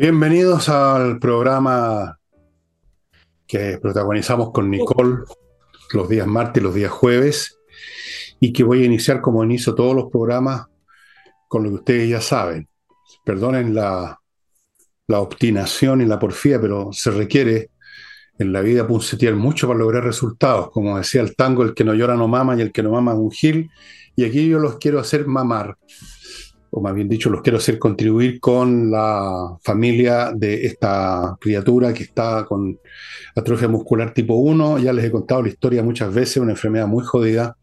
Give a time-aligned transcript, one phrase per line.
[0.00, 2.18] Bienvenidos al programa
[3.46, 5.24] que protagonizamos con Nicole
[5.92, 7.58] los días martes y los días jueves
[8.40, 10.64] y que voy a iniciar como inicio todos los programas
[11.48, 12.66] con lo que ustedes ya saben.
[13.26, 14.18] Perdonen la,
[15.06, 17.68] la obstinación y la porfía, pero se requiere
[18.38, 20.70] en la vida puncetear mucho para lograr resultados.
[20.70, 23.12] Como decía el tango, el que no llora no mama y el que no mama
[23.12, 23.70] es un gil.
[24.16, 25.76] Y aquí yo los quiero hacer mamar
[26.70, 32.04] o más bien dicho, los quiero hacer contribuir con la familia de esta criatura que
[32.04, 32.78] está con
[33.34, 34.78] atrofia muscular tipo 1.
[34.78, 37.56] Ya les he contado la historia muchas veces, una enfermedad muy jodida,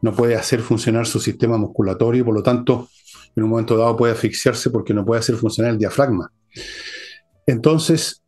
[0.00, 2.88] no puede hacer funcionar su sistema musculatorio, por lo tanto,
[3.34, 6.30] en un momento dado puede asfixiarse porque no puede hacer funcionar el diafragma.
[7.46, 8.22] Entonces,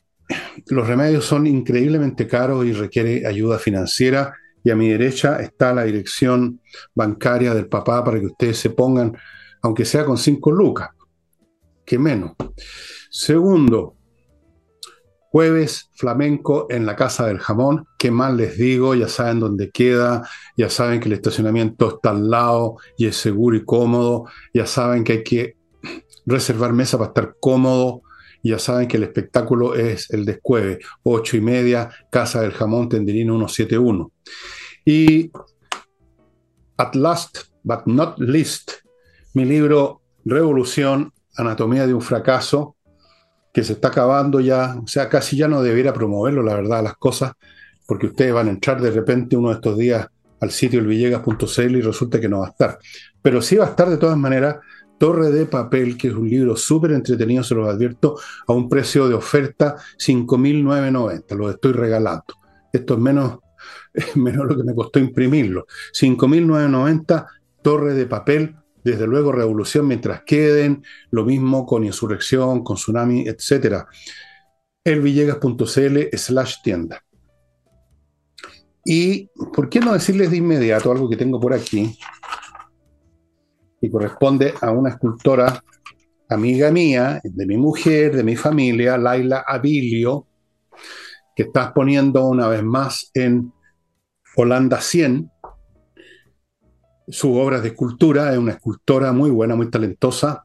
[0.67, 4.35] los remedios son increíblemente caros y requiere ayuda financiera.
[4.63, 6.61] Y a mi derecha está la dirección
[6.95, 9.15] bancaria del papá para que ustedes se pongan
[9.65, 10.91] aunque sea con cinco lucas,
[11.87, 12.33] que menos.
[13.11, 13.97] Segundo,
[15.31, 18.95] jueves flamenco en la Casa del Jamón, ¿qué más les digo?
[18.95, 23.57] Ya saben dónde queda, ya saben que el estacionamiento está al lado y es seguro
[23.57, 25.57] y cómodo, ya saben que hay que
[26.27, 28.03] reservar mesa para estar cómodo,
[28.43, 33.39] ya saben que el espectáculo es el descueve, ocho y media, Casa del Jamón, Tenderino
[33.49, 34.13] 171.
[34.85, 35.33] Y
[36.77, 38.84] at last but not least,
[39.35, 42.77] mi libro Revolución, Anatomía de un fracaso,
[43.53, 46.97] que se está acabando ya, o sea, casi ya no debiera promoverlo, la verdad, las
[46.97, 47.33] cosas,
[47.87, 50.09] porque ustedes van a entrar de repente uno de estos días
[50.41, 52.79] al sitio elvillegas.cl y resulta que no va a estar.
[53.23, 54.57] Pero sí va a estar de todas maneras
[54.99, 59.09] Torre de Papel, que es un libro súper entretenido, se los advierto, a un precio
[59.09, 62.35] de oferta 5.990, lo estoy regalando.
[62.73, 63.39] Esto es menos,
[63.95, 65.67] es menos lo que me costó imprimirlo.
[65.93, 67.27] 5.990,
[67.63, 73.85] Torre de Papel, desde luego revolución mientras queden, lo mismo con insurrección, con tsunami, etc.
[74.85, 77.03] elvillegas.cl slash tienda.
[78.85, 81.97] Y, ¿por qué no decirles de inmediato algo que tengo por aquí?
[83.81, 85.65] Y corresponde a una escultora
[86.29, 90.27] amiga mía, de mi mujer, de mi familia, Laila Abilio,
[91.35, 93.53] que está exponiendo una vez más en
[94.37, 95.31] Holanda 100,
[97.09, 100.45] sus obras de escultura, es una escultora muy buena, muy talentosa,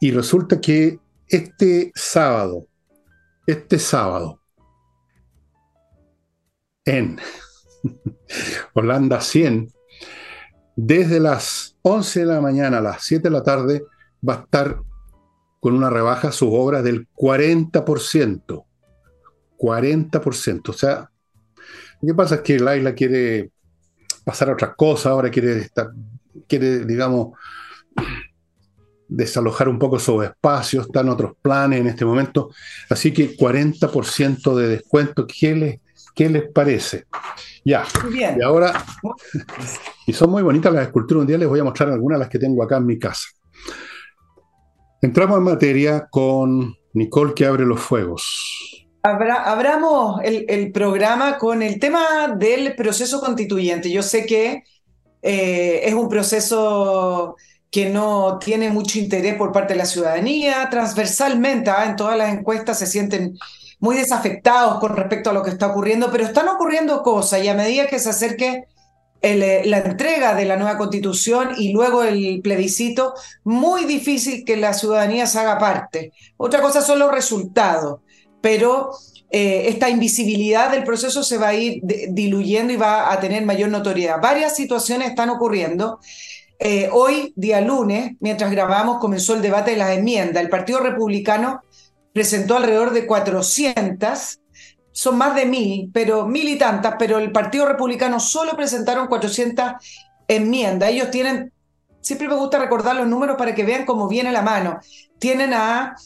[0.00, 2.66] y resulta que este sábado,
[3.46, 4.40] este sábado,
[6.84, 7.18] en
[8.74, 9.72] Holanda 100,
[10.76, 13.84] desde las 11 de la mañana a las 7 de la tarde,
[14.26, 14.80] va a estar
[15.60, 18.64] con una rebaja sus obras del 40%.
[19.58, 20.68] 40%.
[20.68, 21.10] O sea,
[22.00, 23.50] lo que pasa es que Laila quiere
[24.24, 25.90] pasar a otras cosas, ahora quiere, estar,
[26.48, 27.38] quiere digamos,
[29.06, 32.50] desalojar un poco su espacio, está en otros planes en este momento.
[32.88, 35.80] Así que 40% de descuento, ¿qué les,
[36.14, 37.04] qué les parece?
[37.64, 38.84] Ya, y ahora,
[40.06, 42.28] y son muy bonitas las esculturas, un día les voy a mostrar algunas de las
[42.28, 43.28] que tengo acá en mi casa.
[45.00, 48.63] Entramos en materia con Nicole que abre los fuegos
[49.04, 53.90] abramos el, programa con el tema del proceso constituyente.
[53.90, 54.64] Yo sé que
[55.20, 57.36] eh, es un proceso
[57.70, 60.68] que no tiene mucho interés por parte de la ciudadanía.
[60.70, 61.84] Transversalmente, ¿ah?
[61.84, 63.38] en todas las encuestas se sienten
[63.78, 67.54] muy desafectados con respecto a lo que está ocurriendo, pero están ocurriendo cosas y a
[67.54, 68.64] medida que se acerque
[69.20, 74.72] eh, la entrega de la nueva constitución y luego el plebiscito, muy difícil que la
[74.72, 76.12] ciudadanía se haga parte.
[76.38, 78.00] Otra cosa son los resultados
[78.44, 78.90] pero
[79.30, 83.70] eh, esta invisibilidad del proceso se va a ir diluyendo y va a tener mayor
[83.70, 84.20] notoriedad.
[84.20, 85.98] Varias situaciones están ocurriendo.
[86.58, 90.42] Eh, hoy, día lunes, mientras grabamos, comenzó el debate de las enmiendas.
[90.42, 91.62] El Partido Republicano
[92.12, 94.40] presentó alrededor de 400,
[94.92, 99.72] son más de mil, pero mil y tantas, pero el Partido Republicano solo presentaron 400
[100.28, 100.90] enmiendas.
[100.90, 101.50] Ellos tienen,
[102.02, 104.80] siempre me gusta recordar los números para que vean cómo viene la mano.
[105.18, 105.96] Tienen a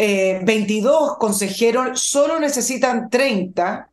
[0.00, 3.88] 22 eh, consejeros, solo necesitan 30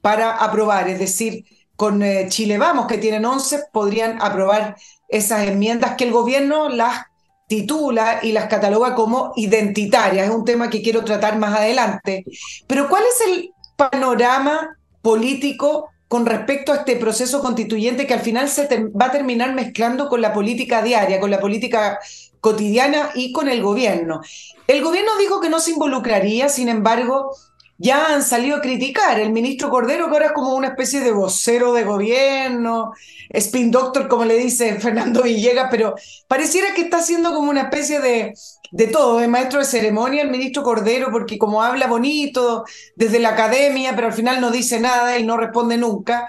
[0.00, 1.44] para aprobar, es decir,
[1.76, 4.76] con eh, Chile Vamos, que tienen 11, podrían aprobar
[5.08, 7.06] esas enmiendas que el gobierno las
[7.48, 10.28] titula y las cataloga como identitarias.
[10.28, 12.24] Es un tema que quiero tratar más adelante.
[12.68, 18.48] Pero ¿cuál es el panorama político con respecto a este proceso constituyente que al final
[18.48, 21.98] se va a terminar mezclando con la política diaria, con la política
[22.40, 24.20] cotidiana y con el gobierno.
[24.66, 27.32] El gobierno dijo que no se involucraría, sin embargo,
[27.80, 29.18] ya han salido a criticar.
[29.18, 32.92] El ministro Cordero, que ahora es como una especie de vocero de gobierno,
[33.30, 35.94] spin doctor, como le dice Fernando Villegas, pero
[36.28, 38.34] pareciera que está haciendo como una especie de,
[38.70, 42.64] de todo, de maestro de ceremonia el ministro Cordero, porque como habla bonito
[42.96, 46.28] desde la academia, pero al final no dice nada y no responde nunca,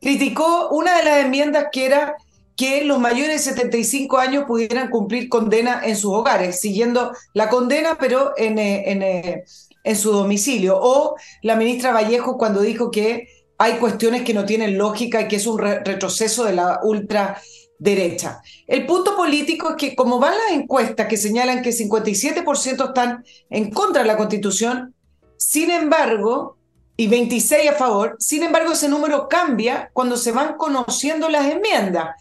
[0.00, 2.16] criticó una de las enmiendas que era
[2.58, 7.96] que los mayores de 75 años pudieran cumplir condena en sus hogares, siguiendo la condena,
[8.00, 9.44] pero en, eh, eh,
[9.84, 10.76] en su domicilio.
[10.76, 13.28] O la ministra Vallejo cuando dijo que
[13.58, 18.42] hay cuestiones que no tienen lógica y que es un retroceso de la ultraderecha.
[18.66, 23.70] El punto político es que como van las encuestas que señalan que 57% están en
[23.70, 24.96] contra de la constitución,
[25.36, 26.56] sin embargo,
[26.96, 32.16] y 26 a favor, sin embargo ese número cambia cuando se van conociendo las enmiendas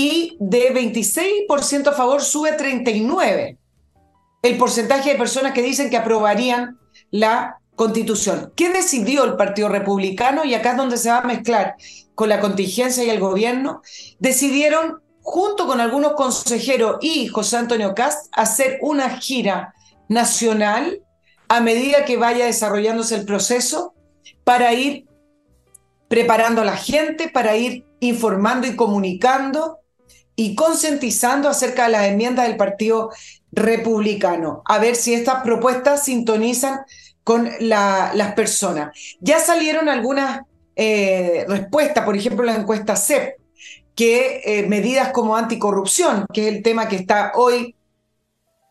[0.00, 3.58] y de 26% a favor sube a 39
[4.42, 6.78] el porcentaje de personas que dicen que aprobarían
[7.10, 8.52] la constitución.
[8.54, 10.44] ¿Qué decidió el Partido Republicano?
[10.44, 11.74] Y acá es donde se va a mezclar
[12.14, 13.82] con la contingencia y el gobierno.
[14.20, 19.74] Decidieron, junto con algunos consejeros y José Antonio Cast, hacer una gira
[20.08, 21.02] nacional
[21.48, 23.94] a medida que vaya desarrollándose el proceso
[24.44, 25.06] para ir
[26.06, 29.78] preparando a la gente, para ir informando y comunicando
[30.40, 33.10] y concientizando acerca de las enmiendas del Partido
[33.50, 36.78] Republicano, a ver si estas propuestas sintonizan
[37.24, 38.96] con las personas.
[39.20, 40.42] Ya salieron algunas
[40.76, 43.34] eh, respuestas, por ejemplo, la encuesta CEP,
[43.96, 47.74] que eh, medidas como anticorrupción, que es el tema que está hoy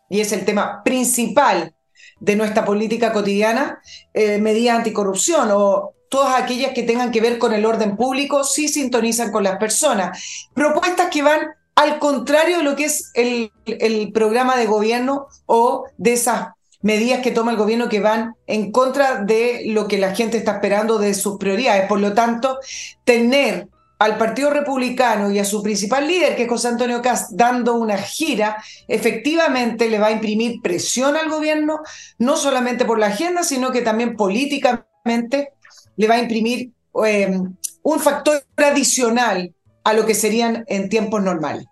[0.10, 1.76] y es el tema principal
[2.22, 3.82] de nuestra política cotidiana,
[4.14, 8.70] eh, medidas anticorrupción o todas aquellas que tengan que ver con el orden público, sí
[8.70, 10.50] sintonizan con las personas.
[10.54, 15.86] Propuestas que van al contrario de lo que es el, el programa de gobierno o
[15.98, 16.48] de esas
[16.82, 20.54] medidas que toma el gobierno que van en contra de lo que la gente está
[20.54, 21.88] esperando de sus prioridades.
[21.88, 22.58] Por lo tanto,
[23.04, 23.68] tener
[24.00, 27.98] al Partido Republicano y a su principal líder, que es José Antonio Cast, dando una
[28.00, 28.58] gira,
[28.88, 31.82] efectivamente le va a imprimir presión al gobierno,
[32.18, 35.54] no solamente por la agenda, sino que también políticamente
[35.96, 36.72] le va a imprimir
[37.06, 37.40] eh,
[37.84, 39.54] un factor adicional
[39.88, 41.66] a lo que serían en tiempos normales.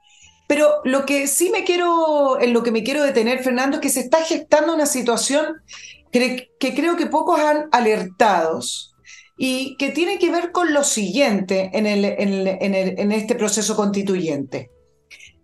[0.48, 3.90] Pero lo que sí me quiero, en lo que me quiero detener, Fernando, es que
[3.90, 5.62] se está gestando una situación
[6.14, 8.62] que, creo que pocos han alertado
[9.38, 14.70] y que tiene que ver con lo siguiente en, este proceso constituyente.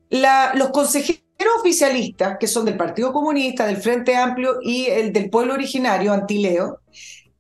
[0.10, 1.20] los consejeros
[1.60, 6.80] oficialistas, que son del Partido Comunista, del Frente Amplio y el del pueblo originario, Antileo,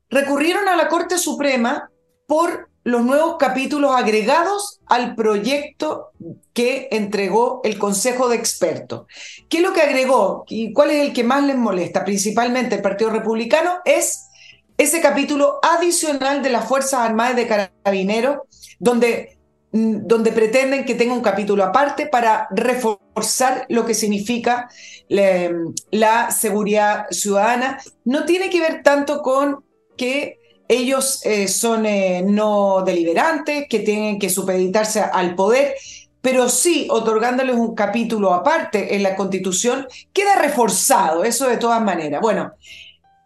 [0.10, 1.90] recurrieron a la Corte Suprema
[2.28, 6.12] por los nuevos capítulos agregados al proyecto
[6.54, 9.06] que entregó el Consejo de Expertos.
[9.50, 12.04] ¿Qué es lo que agregó y cuál es el que más les molesta?
[12.04, 14.28] Principalmente el Partido Republicano es
[14.78, 18.40] ese capítulo adicional de las Fuerzas Armadas de Carabineros,
[18.80, 19.38] donde,
[19.72, 24.70] mm, donde pretenden que tenga un capítulo aparte para reforzar lo que significa
[25.08, 27.80] la seguridad ciudadana.
[28.06, 29.64] No tiene que ver tanto con
[29.98, 30.41] que
[30.72, 35.76] ellos eh, son eh, no deliberantes, que tienen que supeditarse al poder,
[36.22, 42.22] pero sí otorgándoles un capítulo aparte en la Constitución, queda reforzado, eso de todas maneras.
[42.22, 42.54] Bueno,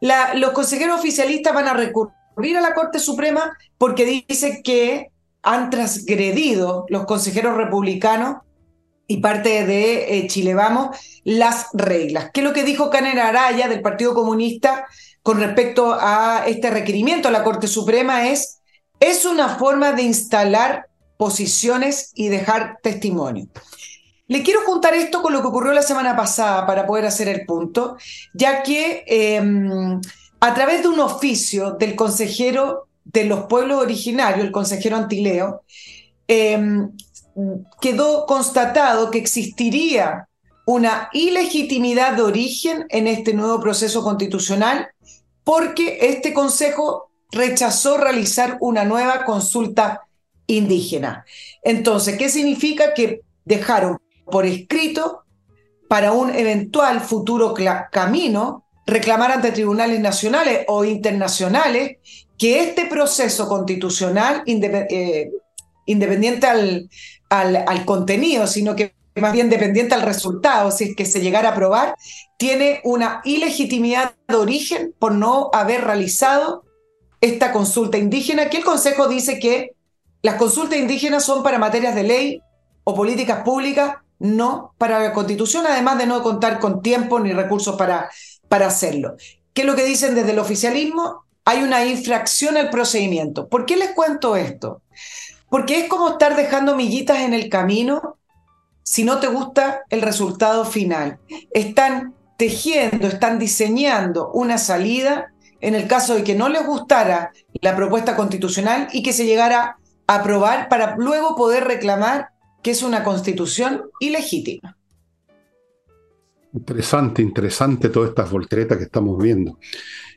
[0.02, 5.12] los consejeros oficialistas van a recurrir a la Corte Suprema porque dice que
[5.44, 8.38] han transgredido los consejeros republicanos
[9.08, 12.32] y parte de eh, Chile Vamos las reglas.
[12.34, 14.88] ¿Qué es lo que dijo Caner Araya del Partido Comunista?
[15.26, 18.60] Con respecto a este requerimiento a la Corte Suprema es,
[19.00, 20.86] es una forma de instalar
[21.18, 23.48] posiciones y dejar testimonio.
[24.28, 27.44] Le quiero juntar esto con lo que ocurrió la semana pasada para poder hacer el
[27.48, 27.98] punto,
[28.36, 30.00] ya que em,
[30.42, 35.64] a través de un oficio del consejero de los pueblos originarios, el consejero Antileo,
[36.28, 36.92] em,
[37.82, 40.28] quedó constatado que existiría
[40.68, 44.90] una ilegitimidad de origen en este nuevo proceso constitucional
[45.46, 50.02] porque este Consejo rechazó realizar una nueva consulta
[50.48, 51.26] indígena.
[51.64, 52.94] Entonces, ¿qué significa?
[52.94, 55.24] Que dejaron por escrito
[55.88, 57.54] para un eventual futuro
[57.92, 61.98] camino reclamar ante tribunales nacionales o internacionales
[62.38, 65.32] que este proceso constitucional, eh,
[65.86, 66.90] independiente al,
[67.30, 71.52] al contenido, sino que más bien dependiente al resultado, si es que se llegara a
[71.54, 71.96] aprobar,
[72.38, 76.64] tiene una ilegitimidad de origen por no haber realizado
[77.22, 79.74] esta consulta indígena, que el Consejo dice que
[80.22, 82.42] las consultas indígenas son para materias de ley
[82.84, 87.76] o políticas públicas, no para la Constitución, además de no contar con tiempo ni recursos
[87.76, 88.10] para,
[88.48, 89.16] para hacerlo.
[89.54, 91.26] ¿Qué es lo que dicen desde el oficialismo?
[91.46, 93.48] hay una infracción al procedimiento.
[93.48, 94.82] ¿Por qué les cuento esto?
[95.50, 98.18] Porque es como estar dejando millitas en el camino
[98.86, 101.18] si no te gusta el resultado final.
[101.52, 107.76] Están tejiendo, están diseñando una salida en el caso de que no les gustara la
[107.76, 112.30] propuesta constitucional y que se llegara a aprobar para luego poder reclamar
[112.62, 114.78] que es una constitución ilegítima.
[116.54, 119.58] Interesante, interesante todas estas volteretas que estamos viendo.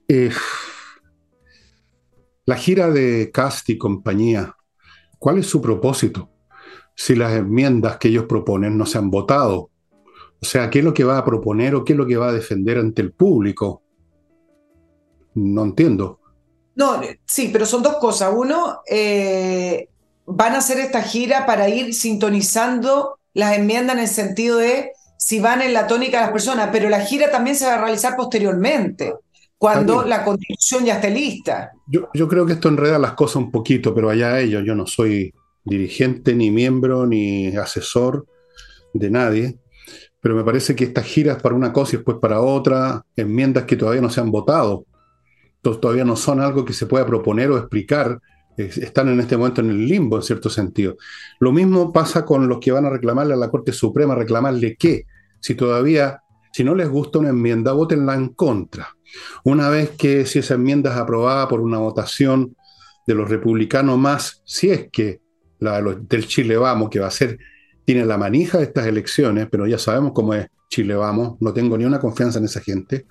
[0.06, 0.30] Eh,
[2.44, 4.54] la gira de Cast y compañía,
[5.18, 6.30] ¿cuál es su propósito?
[7.00, 9.70] Si las enmiendas que ellos proponen no se han votado.
[10.42, 12.30] O sea, ¿qué es lo que va a proponer o qué es lo que va
[12.30, 13.82] a defender ante el público?
[15.34, 16.18] No entiendo.
[16.74, 18.34] No, sí, pero son dos cosas.
[18.36, 19.88] Uno, eh,
[20.26, 25.38] van a hacer esta gira para ir sintonizando las enmiendas en el sentido de si
[25.38, 28.16] van en la tónica de las personas, pero la gira también se va a realizar
[28.16, 29.14] posteriormente,
[29.56, 31.70] cuando la constitución ya esté lista.
[31.86, 34.84] Yo, yo, creo que esto enreda las cosas un poquito, pero allá ellos, yo no
[34.84, 35.32] soy
[35.64, 38.26] dirigente, ni miembro, ni asesor
[38.94, 39.58] de nadie,
[40.20, 43.76] pero me parece que estas giras para una cosa y después para otra, enmiendas que
[43.76, 44.86] todavía no se han votado,
[45.62, 48.18] todavía no son algo que se pueda proponer o explicar
[48.58, 50.96] están en este momento en el limbo, en cierto sentido.
[51.38, 55.06] Lo mismo pasa con los que van a reclamarle a la Corte Suprema, reclamarle qué,
[55.40, 56.22] si todavía,
[56.52, 58.96] si no les gusta una enmienda, votenla en contra.
[59.44, 62.56] Una vez que si esa enmienda es aprobada por una votación
[63.06, 65.20] de los republicanos más, si es que
[65.60, 67.38] del Chile Vamos, que va a ser,
[67.84, 71.76] tiene la manija de estas elecciones, pero ya sabemos cómo es Chile Vamos, no tengo
[71.78, 73.06] ni una confianza en esa gente,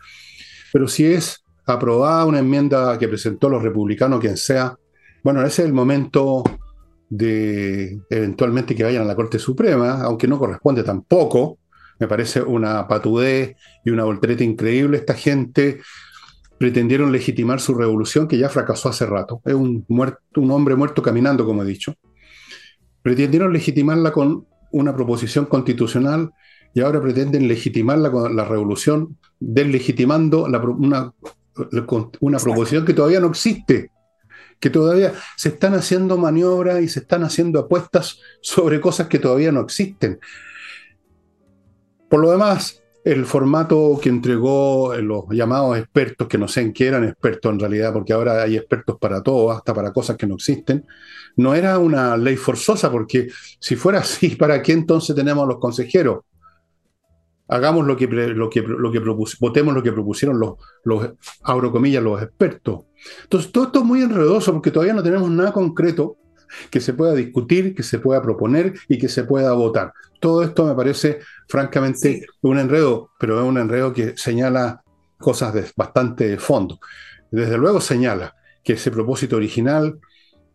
[0.72, 4.77] pero si es aprobada una enmienda que presentó los republicanos, quien sea,
[5.24, 6.44] bueno, ese es el momento
[7.10, 11.60] de eventualmente que vayan a la Corte Suprema, aunque no corresponde tampoco.
[12.00, 14.98] Me parece una patudez y una voltereta increíble.
[14.98, 15.80] Esta gente
[16.58, 19.42] pretendieron legitimar su revolución que ya fracasó hace rato.
[19.46, 19.86] Es un
[20.51, 21.96] hombre muerto caminando, como he dicho.
[23.08, 26.34] Pretendieron legitimarla con una proposición constitucional
[26.74, 31.14] y ahora pretenden legitimarla con la revolución, deslegitimando una,
[32.20, 33.92] una proposición que todavía no existe
[34.60, 39.54] que todavía se están haciendo maniobras y se están haciendo apuestas sobre cosas que todavía
[39.54, 40.20] no existen.
[42.10, 46.88] Por lo demás, el formato que entregó los llamados expertos, que no sé en qué
[46.88, 50.36] eran expertos en realidad, porque ahora hay expertos para todo, hasta para cosas que no
[50.36, 50.86] existen,
[51.38, 56.26] no era una ley forzosa, porque si fuera así, ¿para qué entonces tenemos los consejeros?
[57.48, 59.00] Hagamos lo que, lo que, lo que
[59.40, 61.12] votemos lo que propusieron los, los,
[61.44, 62.88] abro comillas, los expertos.
[63.24, 66.18] Entonces, todo esto es muy enredoso porque todavía no tenemos nada concreto
[66.70, 69.94] que se pueda discutir, que se pueda proponer y que se pueda votar.
[70.20, 74.82] Todo esto me parece, francamente, un enredo, pero es un enredo que señala
[75.18, 76.80] cosas de bastante fondo.
[77.32, 80.00] Desde luego señala que ese propósito original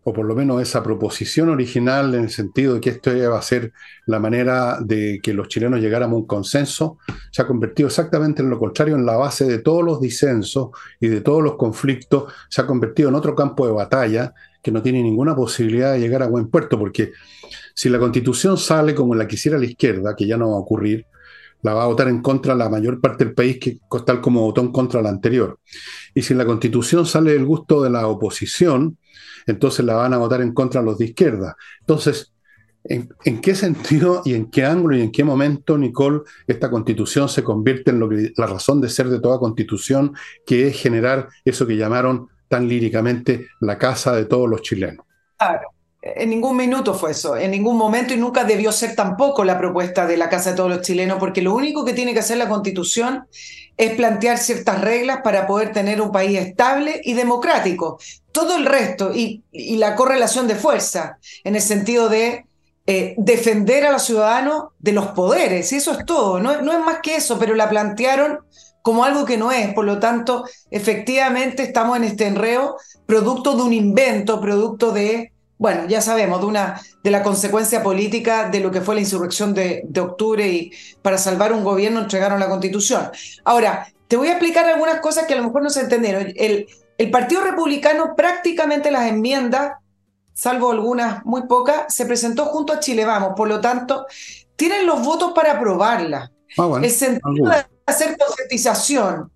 [0.04, 3.42] o por lo menos esa proposición original en el sentido de que esto va a
[3.42, 3.72] ser
[4.06, 6.98] la manera de que los chilenos llegáramos a un consenso,
[7.30, 10.70] se ha convertido exactamente en lo contrario, en la base de todos los disensos
[11.00, 14.82] y de todos los conflictos, se ha convertido en otro campo de batalla que no
[14.82, 17.12] tiene ninguna posibilidad de llegar a buen puerto, porque
[17.74, 21.06] si la constitución sale como la quisiera la izquierda, que ya no va a ocurrir,
[21.62, 24.60] la va a votar en contra la mayor parte del país, que, tal como votó
[24.60, 25.58] en contra la anterior.
[26.14, 28.98] Y si la constitución sale del gusto de la oposición,
[29.46, 31.56] entonces la van a votar en contra los de izquierda.
[31.80, 32.32] Entonces,
[32.84, 37.44] ¿en, qué sentido y en qué ángulo y en qué momento, Nicole, esta constitución se
[37.44, 40.14] convierte en lo que, la razón de ser de toda constitución,
[40.44, 45.06] que es generar eso que llamaron tan líricamente la casa de todos los chilenos?
[45.38, 45.68] Claro.
[46.02, 50.04] En ningún minuto fue eso, en ningún momento y nunca debió ser tampoco la propuesta
[50.04, 52.48] de la Casa de todos los chilenos, porque lo único que tiene que hacer la
[52.48, 53.24] Constitución
[53.78, 57.98] es plantear ciertas reglas para poder tener un país estable y democrático.
[58.32, 59.42] Todo el resto y,
[59.78, 62.46] la correlación de fuerza, en el sentido de
[62.86, 66.80] eh, defender a los ciudadanos de los poderes, y eso es todo, no, no es
[66.84, 68.40] más que eso, pero la plantearon
[68.82, 69.72] como algo que no es.
[69.72, 75.86] Por lo tanto, efectivamente estamos en este enreo, producto de un invento, producto de bueno,
[75.86, 79.88] ya sabemos de, una, de la consecuencia política de lo que fue la insurrección de,
[80.00, 80.72] octubre y
[81.02, 83.08] para salvar un gobierno entregaron la constitución.
[83.44, 86.32] Ahora, te voy a explicar algunas cosas que a lo mejor no se entendieron.
[86.34, 86.66] El,
[86.98, 89.74] el Partido Republicano prácticamente las enmiendas,
[90.34, 94.06] salvo algunas muy pocas, se presentó junto a Chile Vamos, por lo tanto,
[94.56, 96.32] tienen los votos para aprobarla.
[96.58, 99.30] Ah, el sentido de hacer concientización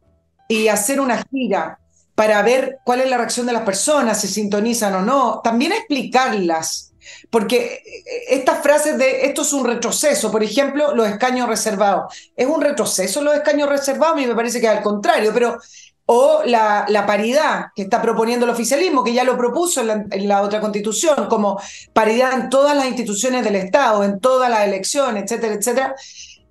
[0.49, 1.79] y hacer una gira
[2.15, 6.95] para ver cuál es la reacción de las personas, si sintonizan o no, también explicarlas,
[7.31, 7.83] porque
[8.29, 13.23] estas frases de esto es un retroceso, por ejemplo, los escaños reservados, ¿es un retroceso
[13.23, 14.17] los escaños reservados?
[14.17, 15.59] A mí me parece que es al contrario, pero
[16.07, 20.61] o la, paridad que está proponiendo el oficialismo, que ya lo propuso en la, otra
[20.61, 21.61] constitución, como
[21.93, 25.95] paridad en todas las instituciones del Estado, en todas las elecciones, etcétera, etcétera.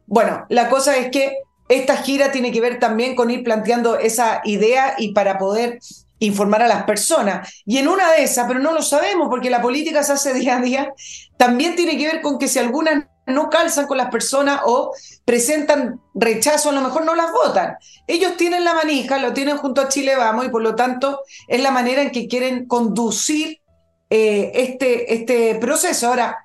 [0.05, 4.41] Bueno, la cosa es que esta gira tiene que ver también con ir planteando esa
[4.43, 5.79] idea y para poder
[6.19, 7.63] informar a las personas.
[7.65, 10.57] Y en una de esas, pero no lo sabemos porque la política se hace día
[10.57, 10.93] a día,
[11.37, 14.93] también tiene que ver con que si algunas no calzan con las personas o
[15.25, 17.75] presentan rechazo, a lo mejor no las votan.
[18.07, 21.61] Ellos tienen la manija, lo tienen junto a Chile Vamos y por lo tanto es
[21.61, 23.61] la manera en que quieren conducir
[24.09, 26.07] eh, este, este proceso.
[26.07, 26.37] Ahora,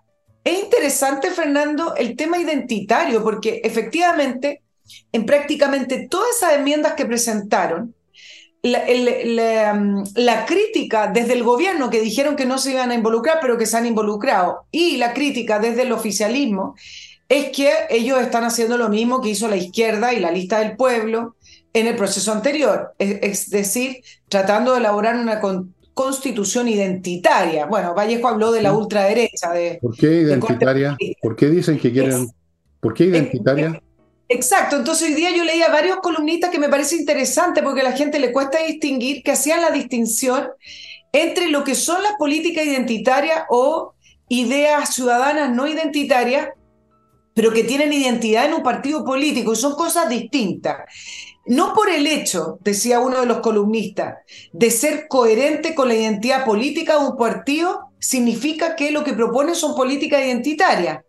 [0.43, 4.62] es interesante, Fernando, el tema identitario, porque efectivamente,
[5.12, 7.94] en prácticamente todas esas enmiendas que presentaron,
[8.62, 13.56] Mm, la, crítica desde el gobierno que dijeron que no se iban a involucrar, pero
[13.56, 16.75] que se han involucrado, y la crítica desde el oficialismo
[17.28, 20.76] es que ellos están haciendo lo mismo que hizo la izquierda y la lista del
[20.76, 21.37] pueblo
[21.73, 25.40] en el proceso anterior, es, decir, tratando de elaborar una
[25.94, 27.66] constitución identitaria.
[27.66, 29.52] Bueno, Vallejo habló de la ultraderecha.
[29.52, 30.97] De, ¿Por qué identitaria?
[31.23, 32.28] ¿Por qué dicen que quieren?
[32.80, 33.80] ¿Por qué identitaria?
[34.32, 37.96] Exacto, entonces hoy día yo leía varios columnistas que me parece interesante porque a la
[37.96, 40.50] gente le cuesta distinguir, que hacían la distinción
[41.12, 43.94] entre lo que son las políticas identitarias o
[44.28, 46.50] ideas ciudadanas no identitarias,
[47.34, 50.76] pero que tienen identidad en un partido político y son cosas distintas.
[51.46, 54.18] No por el hecho, decía uno de los columnistas,
[54.52, 59.56] de ser coherente con la identidad política de un partido, significa que lo que propone
[59.56, 61.00] son políticas identitarias.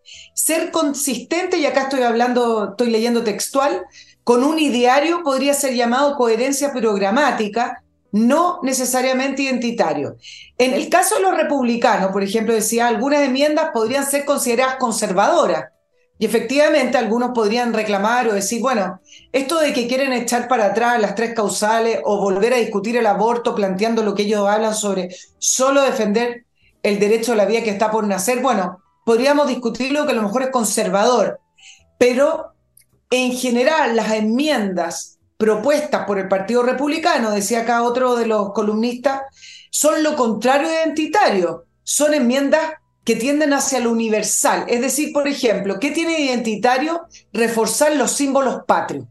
[0.44, 3.84] Ser consistente, y acá estoy hablando, estoy leyendo textual,
[4.24, 10.18] con un ideario podría ser llamado coherencia programática, no necesariamente identitario.
[10.58, 15.66] En el caso de los republicanos, por ejemplo, decía, algunas enmiendas podrían ser consideradas conservadoras.
[16.18, 19.00] Y efectivamente algunos podrían reclamar o decir, bueno,
[19.32, 23.06] esto de que quieren echar para atrás las tres causales o volver a discutir el
[23.06, 26.46] aborto planteando lo que ellos hablan sobre solo defender
[26.82, 30.24] el derecho a la vida que está por nacer, bueno, podríamos discutirlo que a lo
[30.24, 31.40] mejor es conservador,
[31.98, 32.54] pero
[33.10, 39.22] en general las enmiendas propuestas por el Partido Republicano, decía acá otro de los columnistas,
[39.72, 42.74] son lo contrario identitario, son enmiendas
[43.04, 44.66] que tienden hacia lo universal.
[44.68, 47.02] Es decir, por ejemplo, ¿qué tiene identitario?
[47.34, 49.06] Reforzar los símbolos patrios.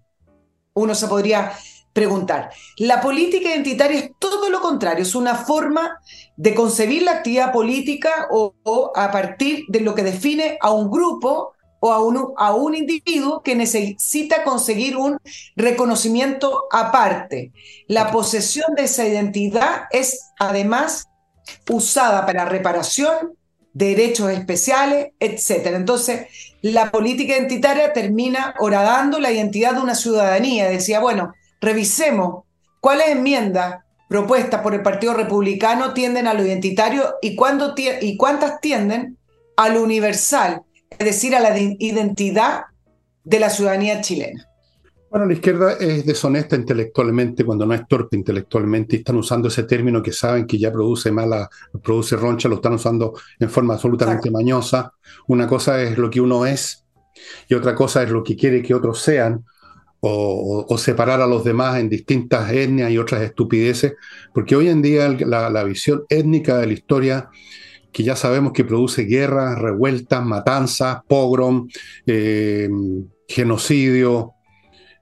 [0.74, 1.52] Uno se podría
[1.92, 2.50] preguntar.
[2.76, 6.00] La política identitaria es todo lo contrario, es una forma
[6.36, 8.54] de concebir la actividad política o,
[8.94, 13.42] a partir de lo que define a un grupo o a un, a un individuo
[13.42, 15.18] que necesita conseguir un
[15.56, 17.52] reconocimiento aparte.
[17.88, 21.08] La posesión de esa identidad es además
[21.68, 23.34] usada para reparación,
[23.72, 25.68] derechos especiales, etc.
[25.74, 26.26] Entonces,
[26.62, 30.68] la política identitaria termina horadando la identidad de una ciudadanía.
[30.68, 32.44] Decía, bueno, revisemos
[32.80, 37.36] cuáles enmiendas propuestas por el Partido Republicano tienden a lo identitario y,
[38.00, 39.16] y cuántas tienden
[39.56, 42.64] a lo universal, es decir, a la identidad
[43.22, 44.50] de la ciudadanía chilena.
[45.10, 49.64] Bueno, la izquierda es deshonesta intelectualmente cuando no es torpe intelectualmente y están usando ese
[49.64, 51.50] término que saben que ya produce mala,
[51.82, 54.92] produce roncha, lo están usando en forma absolutamente mañosa.
[55.26, 56.84] Una cosa es lo que uno es
[57.48, 59.44] y otra cosa es lo que quiere que otros sean
[60.00, 63.94] o, separar a los demás en distintas etnias y otras estupideces,
[64.32, 67.28] porque hoy en día la, visión étnica de la historia,
[67.92, 71.68] que ya sabemos que produce guerras, revueltas, matanzas, pogrom,
[72.06, 72.68] eh,
[73.28, 74.32] genocidio,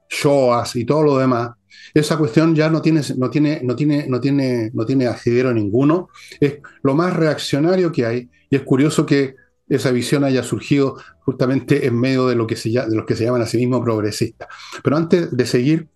[0.09, 1.51] shoas y todo lo demás,
[1.95, 6.09] esa cuestión ya no tiene, no tiene, no tiene, no tiene, no tiene asidero ninguno.
[6.41, 8.31] Es lo más reaccionario que hay.
[8.51, 9.35] Y es curioso que
[9.69, 13.25] esa visión haya surgido justamente en medio de, lo que se, de los que se
[13.25, 14.49] llaman a sí mismos progresistas.
[14.83, 15.89] Pero antes de seguir,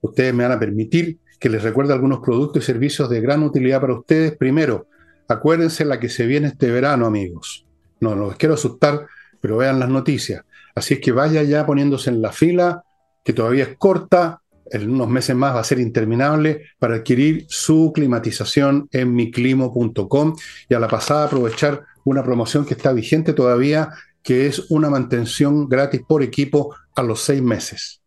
[0.00, 3.80] ustedes me van a permitir que les recuerde algunos productos y servicios de gran utilidad
[3.80, 4.36] para ustedes.
[4.36, 4.86] Primero,
[5.28, 7.66] acuérdense la que se viene este verano, amigos.
[8.00, 9.06] No, no quiero asustar,
[9.40, 10.44] pero vean las noticias.
[10.74, 12.84] Así es que vaya ya poniéndose en la fila,
[13.24, 14.41] que todavía es corta,
[14.72, 20.36] en unos meses más va a ser interminable, para adquirir su climatización en miclimo.com
[20.68, 23.90] y a la pasada aprovechar una promoción que está vigente todavía,
[24.22, 28.02] que es una mantención gratis por equipo a los seis meses.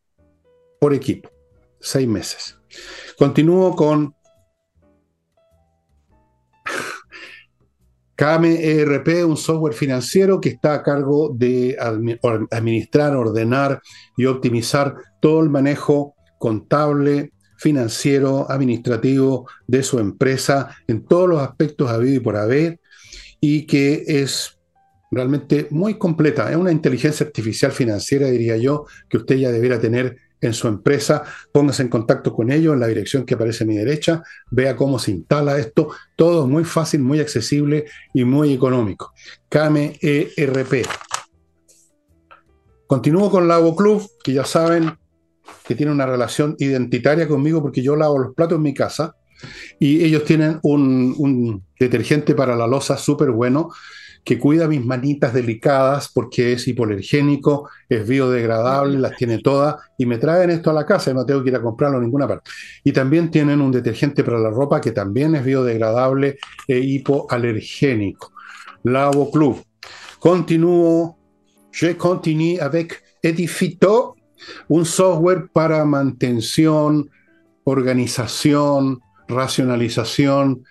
[0.80, 1.30] Por equipo,
[1.80, 2.58] seis meses.
[3.17, 4.15] Continúo con
[8.15, 13.82] KME ERP, un software financiero que está a cargo de administrar, ordenar
[14.17, 21.89] y optimizar todo el manejo contable, financiero, administrativo de su empresa en todos los aspectos
[21.89, 22.79] habido y por haber
[23.39, 24.57] y que es
[25.11, 26.49] realmente muy completa.
[26.49, 31.23] Es una inteligencia artificial financiera, diría yo, que usted ya debiera tener en su empresa,
[31.51, 34.21] póngase en contacto con ellos en la dirección que aparece a mi derecha,
[34.51, 39.13] vea cómo se instala esto, todo es muy fácil, muy accesible y muy económico.
[39.49, 40.85] KMERP.
[42.87, 44.91] Continúo con Lavo Club, que ya saben
[45.67, 49.15] que tiene una relación identitaria conmigo porque yo lavo los platos en mi casa
[49.79, 53.69] y ellos tienen un, un detergente para la losa súper bueno
[54.25, 60.17] que cuida mis manitas delicadas porque es hipoalergénico, es biodegradable, las tiene todas y me
[60.17, 62.49] traen esto a la casa y no tengo que ir a comprarlo en ninguna parte.
[62.84, 68.34] Y también tienen un detergente para la ropa que también es biodegradable e hipoalergénico.
[68.84, 69.63] Lavo Club.
[70.19, 71.19] Continúo.
[71.71, 74.14] Je continue avec Edifito,
[74.67, 77.10] un software para mantención,
[77.63, 80.63] organización, racionalización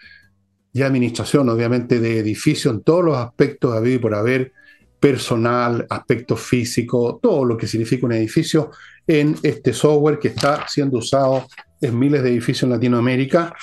[0.72, 4.52] y administración, obviamente, de edificios en todos los aspectos habido y por haber,
[4.98, 8.70] personal, aspecto físico, todo lo que significa un edificio
[9.06, 11.46] en este software que está siendo usado
[11.80, 13.54] en miles de edificios en Latinoamérica.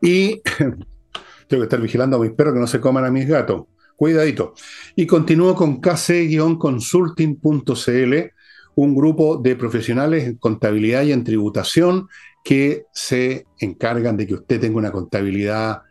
[0.00, 0.42] Y
[1.46, 3.66] tengo que estar vigilando a mis perros que no se coman a mis gatos.
[3.96, 4.54] Cuidadito.
[4.94, 8.32] Y continúo con kc-consulting.cl,
[8.76, 12.08] un grupo de profesionales en contabilidad y en tributación
[12.44, 15.82] que se encargan de que usted tenga una contabilidad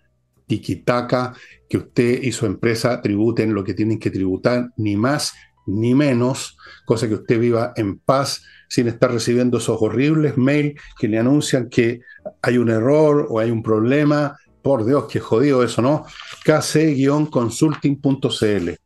[0.48, 1.34] tiquitaca,
[1.68, 5.34] que usted y su empresa tributen lo que tienen que tributar, ni más
[5.66, 11.08] ni menos, cosa que usted viva en paz sin estar recibiendo esos horribles mails que
[11.08, 12.02] le anuncian que
[12.42, 14.38] hay un error o hay un problema.
[14.66, 16.08] Por Dios, qué jodido eso, ¿no?
[16.44, 18.80] kc-consulting.cl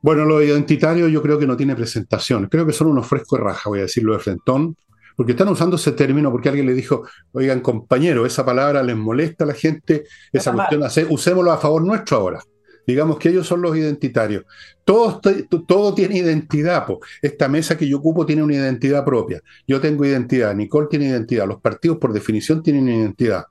[0.00, 2.46] bueno, lo identitario yo creo que no tiene presentación.
[2.46, 4.74] Creo que son unos frescos de raja, voy a decirlo de frentón,
[5.14, 9.44] porque están usando ese término porque alguien le dijo, oigan, compañero, esa palabra les molesta
[9.44, 12.42] a la gente, esa cuestión, usémoslo a favor nuestro ahora.
[12.88, 14.44] Digamos que ellos son los identitarios.
[14.82, 15.20] Todo,
[15.68, 16.86] todo tiene identidad.
[17.20, 19.42] Esta mesa que yo ocupo tiene una identidad propia.
[19.66, 21.46] Yo tengo identidad, Nicole tiene identidad.
[21.46, 23.44] Los partidos, por definición, tienen identidad.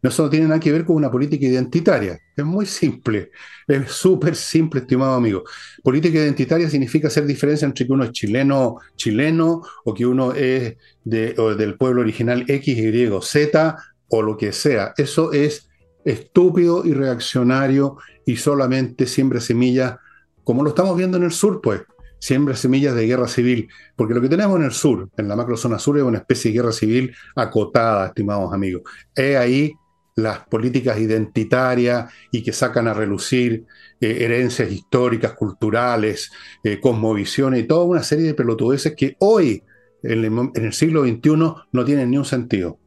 [0.00, 2.18] Eso no tiene nada que ver con una política identitaria.
[2.36, 3.30] Es muy simple.
[3.66, 5.42] Es súper simple, estimado amigo.
[5.82, 10.76] Política identitaria significa hacer diferencia entre que uno es chileno, chileno, o que uno es
[11.02, 13.76] del pueblo original X, Y, Z,
[14.08, 14.94] o lo que sea.
[14.96, 15.68] Eso es
[16.04, 19.96] estúpido y reaccionario y solamente siembra semillas,
[20.42, 21.82] como lo estamos viendo en el sur, pues
[22.18, 25.78] siembra semillas de guerra civil, porque lo que tenemos en el sur, en la macrozona
[25.78, 28.82] sur, es una especie de guerra civil acotada, estimados amigos.
[29.14, 29.74] Es ahí
[30.16, 33.66] las políticas identitarias y que sacan a relucir
[34.00, 36.30] eh, herencias históricas, culturales,
[36.62, 39.62] eh, cosmovisiones y toda una serie de pelotudeces que hoy,
[40.02, 41.36] en el, siglo XXI,
[41.72, 42.78] no tienen ni un sentido.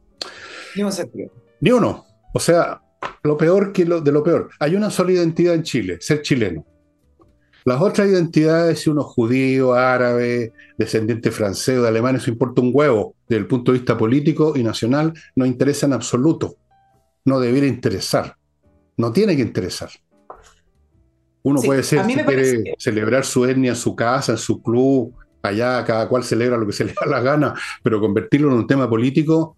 [0.74, 1.30] Ni un sentido.
[1.60, 2.06] Ni uno.
[2.32, 2.80] O sea,
[3.22, 4.50] lo peor que lo, de lo peor.
[4.58, 6.66] Hay una sola identidad en Chile, ser chileno.
[7.64, 12.62] Las otras identidades, si uno es judío, árabe, descendiente francés o de alemán, eso importa
[12.62, 13.14] un huevo.
[13.28, 16.56] Desde el punto de vista político y nacional, no interesa en absoluto
[17.28, 18.36] no debiera interesar.
[18.96, 19.90] No tiene que interesar.
[21.42, 25.84] Uno puede ser, si quiere celebrar su etnia en su casa, en su club, allá
[25.84, 28.88] cada cual celebra lo que se le da la gana, pero convertirlo en un tema
[28.88, 29.56] político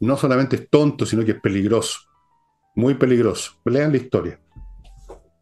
[0.00, 2.00] no solamente es tonto, sino que es peligroso.
[2.74, 3.52] Muy peligroso.
[3.64, 4.40] Lean la historia.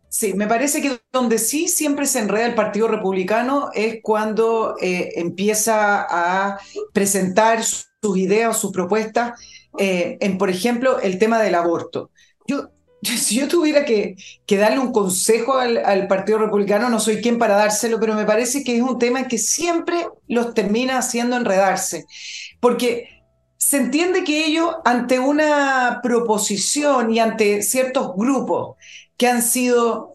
[0.08, 5.10] Sí, me parece que donde sí siempre se enreda el Partido Republicano es cuando eh,
[5.16, 6.58] empieza a
[6.92, 9.38] presentar sus ideas sus propuestas
[9.78, 12.10] eh, en, por ejemplo, el tema del aborto.
[12.46, 12.70] Yo,
[13.02, 17.56] si yo tuviera que, que darle un consejo al, Partido Republicano, no soy quien para
[17.56, 22.06] dárselo, pero me parece que es un tema que siempre los termina haciendo enredarse,
[22.60, 23.17] porque
[23.58, 28.76] se entiende que ellos, ante una proposición y ante ciertos grupos
[29.16, 30.14] que han sido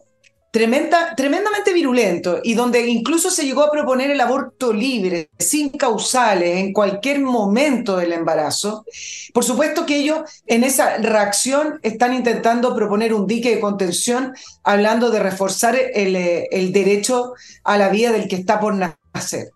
[0.50, 6.56] tremenda, tremendamente virulento y donde incluso se llegó a proponer el aborto libre, sin causales,
[6.56, 8.86] en cualquier momento del embarazo.
[9.34, 15.10] Por supuesto que ellos en esa reacción están intentando proponer un dique de contención, hablando
[15.10, 19.52] de reforzar el, eh, el derecho a la vida del que está por nacer hacer.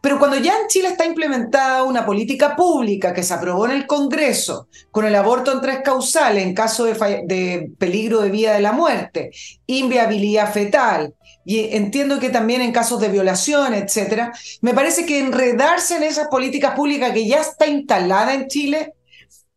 [0.00, 3.86] Pero cuando ya en Chile está implementada una política pública que se aprobó en el
[3.86, 8.72] Congreso con el aborto en tres causales en caso de, peligro de vida de la
[8.72, 9.30] muerte,
[9.66, 15.96] inviabilidad fetal, y entiendo que también en casos de violación, etcétera, me parece que enredarse
[15.96, 18.94] en esas políticas públicas que ya está instalada en Chile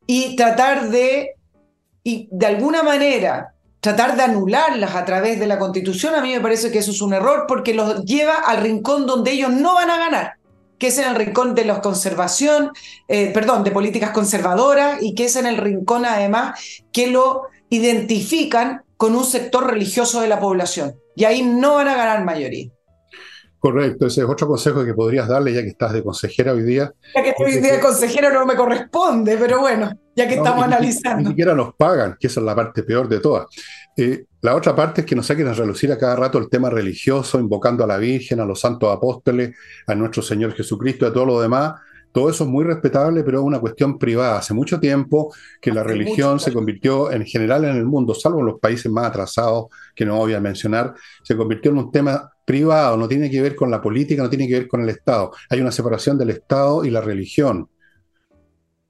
[0.07, 1.35] y tratar de,
[2.03, 3.54] y de alguna manera,
[3.85, 7.03] tratar de anularlas a través de la constitución, a mí me parece que eso es
[7.03, 10.33] un error porque los lleva al rincón donde ellos no van a ganar,
[10.79, 12.71] que es en el rincón de la conservación,
[13.07, 16.59] eh, perdón, de políticas conservadoras y que es en el rincón además
[16.91, 20.95] que lo identifican con un sector religioso de la población.
[21.15, 22.71] Y ahí no van a ganar mayoría.
[23.65, 26.93] Correcto, ese es otro consejo que podrías darle ya que estás de consejera hoy día.
[27.15, 31.23] Ya que estoy de consejera no me corresponde, pero bueno, ya que estamos analizando.
[31.23, 33.47] Ni, siquiera nos pagan, que esa es la parte peor de todas.
[33.97, 36.69] Eh, la otra parte es que nos saquen a relucir a cada rato el tema
[36.69, 39.56] religioso, invocando a la Virgen, a los santos apóstoles,
[39.88, 41.73] a nuestro Señor Jesucristo y a todo lo demás.
[42.15, 44.38] Todo eso es muy respetable, pero es una cuestión privada.
[44.38, 48.45] Hace mucho tiempo que la religión se convirtió en general en el mundo, salvo en
[48.45, 52.95] los países más atrasados, que no voy a mencionar, se convirtió en un tema privado,
[52.95, 55.34] no tiene que ver con la política, no tiene que ver con el Estado.
[55.49, 57.67] Hay una separación del Estado y la religión.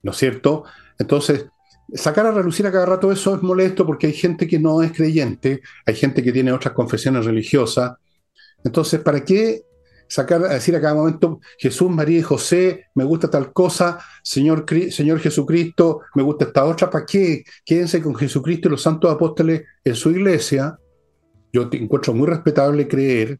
[0.03, 0.65] ¿No es cierto?
[0.99, 1.47] Entonces,
[1.95, 4.91] sacar a relucir a cada rato eso es molesto porque hay gente que no es
[4.91, 7.93] creyente, hay gente que tiene otras confesiones religiosas.
[8.63, 9.63] Entonces, ¿para qué
[10.07, 14.65] sacar a decir a cada momento Jesús, María y José, me gusta tal cosa, Señor,
[14.91, 16.89] Señor Jesucristo, me gusta esta otra?
[16.89, 17.43] ¿Para qué?
[17.65, 20.77] Quédense con Jesucristo y los santos apóstoles en su iglesia
[21.55, 23.39] yo te encuentro muy respetable creer,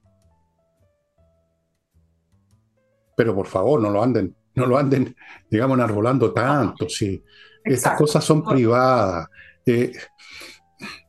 [3.17, 5.13] pero por favor, no lo anden, no lo anden,
[5.51, 6.87] digamos, enarbolando tanto.
[6.87, 7.21] Si
[7.61, 9.27] estas cosas son privadas.
[9.65, 9.91] Eh,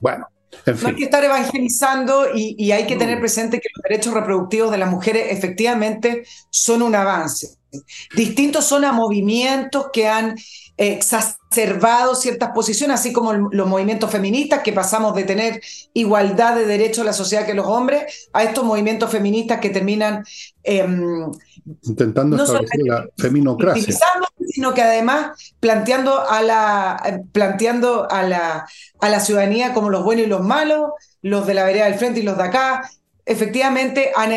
[0.00, 0.26] bueno,
[0.66, 4.78] no hay que estar evangelizando y, hay que tener presente que los derechos reproductivos de
[4.78, 7.56] las mujeres efectivamente son un avance.
[8.16, 10.36] Distintos son a movimientos que han
[10.78, 15.60] exacerbado ciertas posiciones, así como los movimientos feministas, que pasamos de tener
[15.94, 20.24] igualdad de derechos en la sociedad que los hombres, a estos movimientos feministas que terminan...
[20.62, 21.30] Em,
[21.82, 23.96] Intentando establecer la feminocracia.
[24.48, 28.68] Sino que además planteando a la, planteando a la,
[29.00, 30.90] a la ciudadanía como los buenos y los malos,
[31.22, 32.88] los de la vereda del frente y los de acá,
[33.26, 34.32] efectivamente han,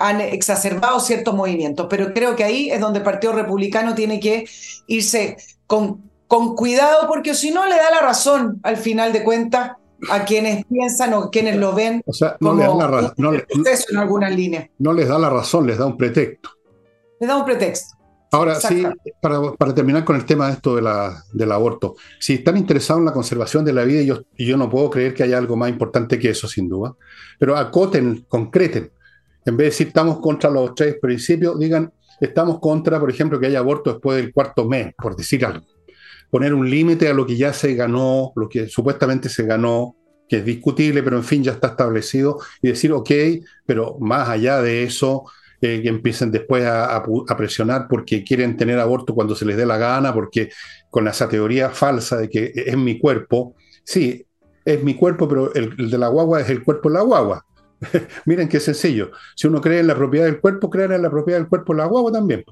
[0.00, 4.48] han, exacerbado ciertos movimientos, pero creo que ahí es donde el Partido Republicano tiene que
[4.86, 9.72] irse con, con cuidado, porque si no le da la razón al final de cuentas
[10.10, 13.32] a quienes piensan o quienes lo ven o sea, no les da la razón, no,
[13.32, 13.42] en
[14.96, 16.50] les da la razón, les da un pretexto.
[17.18, 17.96] Les da un pretexto.
[18.32, 18.84] Ahora sí,
[19.20, 23.06] para, terminar con el tema de esto de la, del aborto, si están interesados en
[23.06, 26.18] la conservación de la vida, yo, yo no puedo creer que haya algo más importante
[26.18, 26.94] que eso, sin duda,
[27.38, 28.90] pero acoten, concreten.
[29.44, 33.46] En vez de decir estamos contra los tres principios, digan estamos contra, por ejemplo, que
[33.46, 35.66] haya aborto después del cuarto mes, por decir algo.
[36.30, 39.96] Poner un límite a lo que ya se ganó, lo que supuestamente se ganó,
[40.28, 43.10] que es discutible, pero en fin ya está establecido, y decir, ok,
[43.64, 45.24] pero más allá de eso,
[45.62, 47.02] eh, que empiecen después a,
[47.36, 50.50] presionar porque quieren tener aborto cuando se les dé la gana, porque
[50.90, 54.26] con esa teoría falsa de que es mi cuerpo, sí,
[54.64, 57.46] es mi cuerpo, pero el, de la guagua es el cuerpo de la guagua.
[58.26, 59.10] Miren qué sencillo.
[59.34, 61.86] Si uno cree en la propiedad del cuerpo, crean en la propiedad del cuerpo la
[61.86, 62.44] guagua también.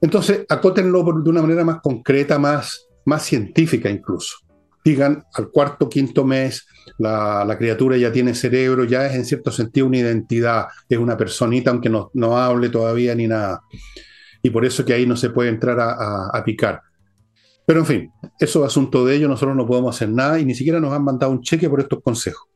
[0.00, 4.38] Entonces, acótenlo de una manera más concreta, más, más científica incluso.
[4.84, 6.66] Digan, al cuarto, quinto mes,
[6.98, 11.70] la, criatura ya tiene cerebro, ya es en cierto sentido una identidad, es una personita,
[11.70, 13.62] aunque no, no hable todavía ni nada.
[14.42, 16.80] Y por eso que ahí no se puede entrar a, picar.
[17.64, 20.54] Pero en fin, eso es asunto de ellos, nosotros no podemos hacer nada y ni
[20.56, 22.48] siquiera nos han mandado un cheque por estos consejos.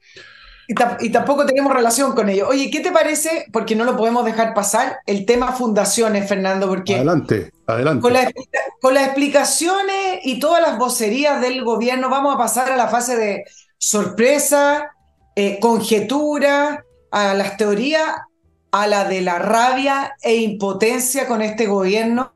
[0.68, 2.48] Y, tampoco tenemos relación con ellos.
[2.48, 3.46] Oye, ¿qué te parece?
[3.52, 6.96] Porque no lo podemos dejar pasar, el tema fundaciones, Fernando, porque...
[6.96, 8.02] Adelante, adelante.
[8.02, 8.12] Con,
[8.80, 13.16] con las explicaciones y todas las vocerías del gobierno vamos a pasar a la fase
[13.16, 13.44] de
[13.78, 14.90] sorpresa,
[15.36, 18.16] eh, conjetura, a las teorías,
[18.72, 22.34] a la de la rabia e impotencia con este gobierno,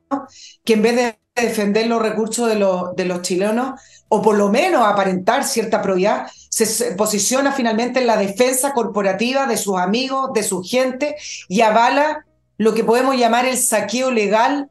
[0.63, 4.49] que en vez de defender los recursos de, los, de los chilenos, o por lo
[4.49, 10.43] menos aparentar cierta probidad, se posiciona finalmente en la defensa corporativa de sus amigos, de
[10.43, 11.15] su gente,
[11.47, 12.25] y avala
[12.57, 14.69] lo que podemos llamar el saqueo legal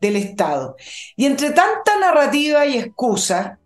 [0.00, 0.76] del Estado.
[1.14, 3.58] Y entre tanta narrativa y excusa,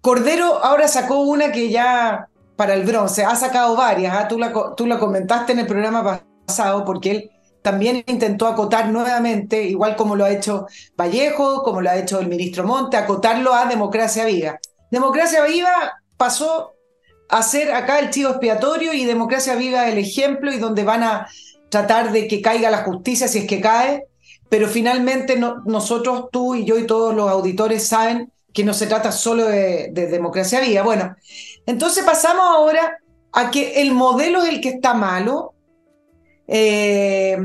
[0.00, 4.28] Cordero ahora sacó una que ya para el bronce, ha sacado varias, ¿ah?
[4.28, 7.30] tú, la, tú la comentaste en el programa pasado, porque él
[7.62, 12.28] también intentó acotar nuevamente, igual como lo ha hecho Vallejo, como lo ha hecho el
[12.28, 14.58] ministro Monte, acotarlo a democracia viva.
[14.90, 16.74] Democracia viva pasó
[17.28, 21.28] a ser acá el chivo expiatorio y democracia viva el ejemplo y donde van a
[21.68, 24.04] tratar de que caiga la justicia si es que cae,
[24.48, 29.12] pero finalmente nosotros, tú y yo y todos los auditores saben que no se trata
[29.12, 30.82] solo de, democracia viva.
[30.82, 31.16] Bueno,
[31.66, 32.98] entonces pasamos ahora
[33.32, 35.52] a que el modelo es el que está malo.
[36.46, 37.36] Eh,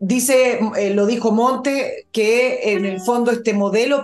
[0.00, 4.02] dice, eh, lo dijo Monte, que en el fondo este modelo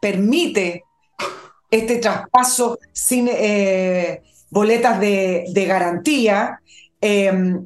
[0.00, 0.84] permite
[1.70, 6.60] este traspaso sin eh, boletas de, garantía.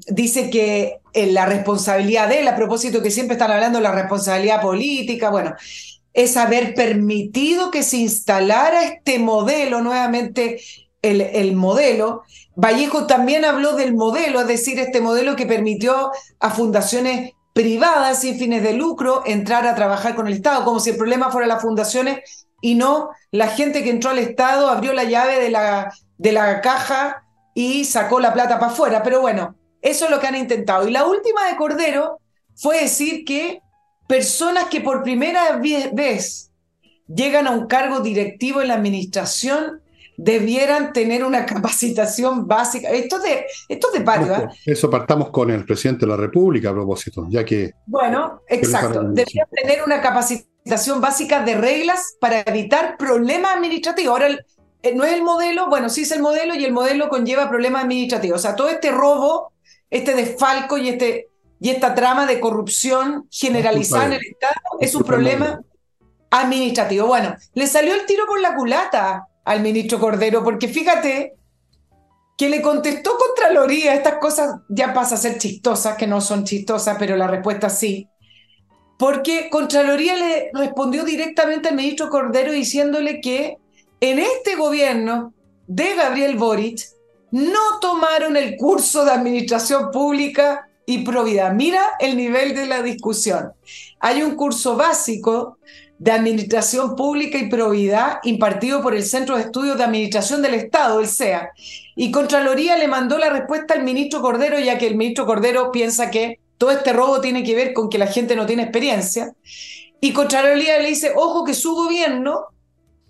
[0.09, 5.31] dice que la responsabilidad de él, a propósito que siempre están hablando la responsabilidad política,
[5.31, 5.55] bueno,
[6.13, 10.61] es haber permitido que se instalara este modelo nuevamente
[11.03, 12.23] el, el, modelo.
[12.55, 18.39] Vallejo también habló del modelo, es decir, este modelo que permitió a fundaciones privadas sin
[18.39, 21.63] fines de lucro entrar a trabajar con el Estado, como si el problema fuera las
[21.63, 26.33] fundaciones y no la gente que entró al Estado, abrió la llave de la, de
[26.33, 27.23] la caja
[27.53, 29.03] y sacó la plata para afuera.
[29.03, 30.89] Pero bueno, eso es lo que han intentado.
[30.89, 32.21] Y la última de Cordero
[32.57, 33.61] fue decir que
[34.09, 35.61] personas que por primera
[35.93, 36.53] vez
[37.07, 39.83] llegan a un cargo directivo en la administración
[40.17, 42.89] debieran tener una capacitación básica.
[42.89, 44.49] Esto de, esto de ¿eh?
[44.65, 47.73] Eso partamos con el presidente de la República a propósito, ya que...
[47.85, 49.03] Bueno, exacto.
[49.03, 50.54] Deberían tener una capacitación
[51.01, 54.13] básica de reglas para evitar problemas administrativos.
[54.13, 54.29] Ahora,
[54.83, 57.85] eh, no es el modelo, bueno, sí es el modelo y el modelo conlleva problemas
[57.85, 58.41] administrativos.
[58.41, 59.53] O sea, todo este robo,
[59.91, 61.29] este desfalco y, este,
[61.61, 65.61] y esta trama de corrupción generalizada en el Estado es un problema
[66.31, 67.07] administrativo.
[67.07, 71.35] Bueno, le salió el tiro por la culata al ministro Cordero, porque fíjate
[72.37, 76.97] que le contestó Contraloría, estas cosas ya pasan a ser chistosas, que no son chistosas,
[76.99, 78.09] pero la respuesta sí,
[78.99, 83.57] porque Contraloría le respondió directamente al ministro Cordero diciéndole que
[84.01, 85.33] en este gobierno
[85.67, 86.81] de Gabriel Boric
[87.31, 91.53] no tomaron el curso de administración pública y probidad.
[91.53, 93.53] Mira el nivel de la discusión.
[93.99, 95.59] Hay un curso básico
[95.99, 101.01] de Administración Pública y Probidad impartido por el Centro de Estudios de Administración del Estado,
[101.01, 101.51] el CEA.
[101.97, 106.11] Y Contraloría le mandó la respuesta al ministro Cordero, ya que el ministro Cordero piensa
[106.11, 109.35] que todo este robo tiene que ver con que la gente no tiene experiencia.
[110.01, 112.47] Y Contraloría le dice, ojo que su gobierno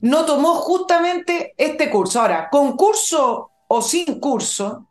[0.01, 2.21] no tomó justamente este curso.
[2.21, 4.89] Ahora, con curso o sin curso,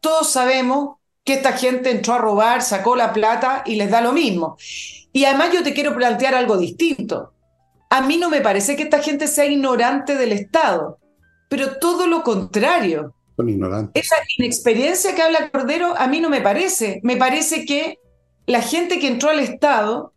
[0.00, 4.14] todos sabemos que esta gente entró a robar, sacó la plata y les da lo
[4.14, 4.56] mismo.
[5.12, 7.34] Y además yo te quiero plantear algo distinto.
[7.90, 10.96] A mí no me parece que esta gente sea ignorante del Estado,
[11.50, 13.14] pero todo lo contrario.
[13.36, 14.02] Son ignorantes.
[14.02, 17.00] Esa inexperiencia que habla Cordero a mí no me parece.
[17.02, 17.98] Me parece que
[18.46, 20.12] la gente que entró al Estado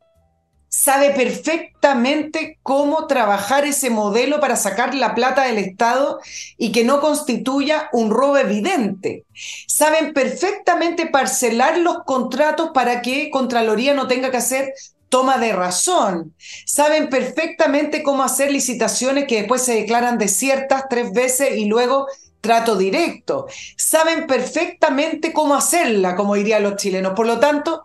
[0.70, 6.20] sabe perfectamente cómo trabajar ese modelo para sacar la plata del Estado
[6.58, 9.26] y que no constituya un robo evidente.
[9.68, 14.74] Saben perfectamente parcelar los contratos para que Contraloría no tenga que hacer
[15.10, 16.36] toma de razón.
[16.66, 22.06] Saben perfectamente cómo hacer licitaciones que después se declaran desiertas tres veces y luego
[22.42, 23.48] trato directo.
[23.76, 27.14] Saben perfectamente cómo hacerla, como dirían los chilenos.
[27.14, 27.84] Por lo tanto,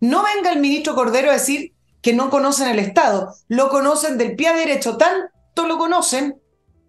[0.00, 3.34] no venga el ministro Cordero a decir que no conocen el Estado.
[3.48, 6.40] Lo conocen del pie derecho, tanto lo conocen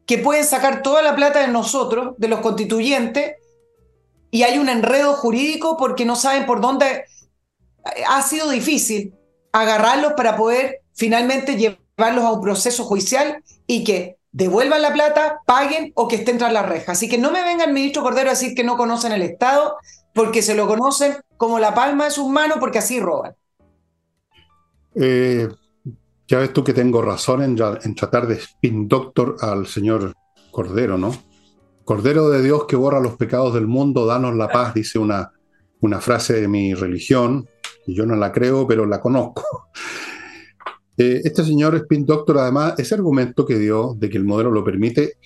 [0.06, 3.36] que pueden sacar toda la plata de nosotros, de los constituyentes,
[4.32, 7.06] y hay un enredo jurídico porque no saben por dónde
[8.08, 9.13] ha sido difícil
[9.52, 15.91] agarrarlos para poder finalmente llevarlos a un proceso judicial y que devuelvan la plata, paguen
[15.96, 16.91] o que estén tras la reja.
[16.91, 19.78] Así que no me venga el ministro Cordero a decir que no conocen el Estado,
[20.17, 23.36] porque se lo conocen como la palma de sus manos, porque así roban.
[24.95, 25.47] Eh,
[26.27, 30.15] ya ves tú que tengo razón en, tratar de spin doctor al señor
[30.49, 31.15] Cordero, ¿no?
[31.86, 35.32] Cordero de Dios que borra los pecados del mundo, danos la paz, dice una,
[35.82, 37.47] una frase de mi religión,
[37.86, 39.43] y yo no la creo, pero la conozco.
[40.99, 44.63] Eh, este señor Spin Doctor, además, ese argumento que dio de que el modelo lo
[44.63, 45.17] permite,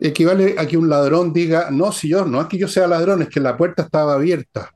[0.00, 3.22] equivale a que un ladrón diga, no, si yo, no es que yo sea ladrón,
[3.22, 4.70] es que la puerta estaba abierta.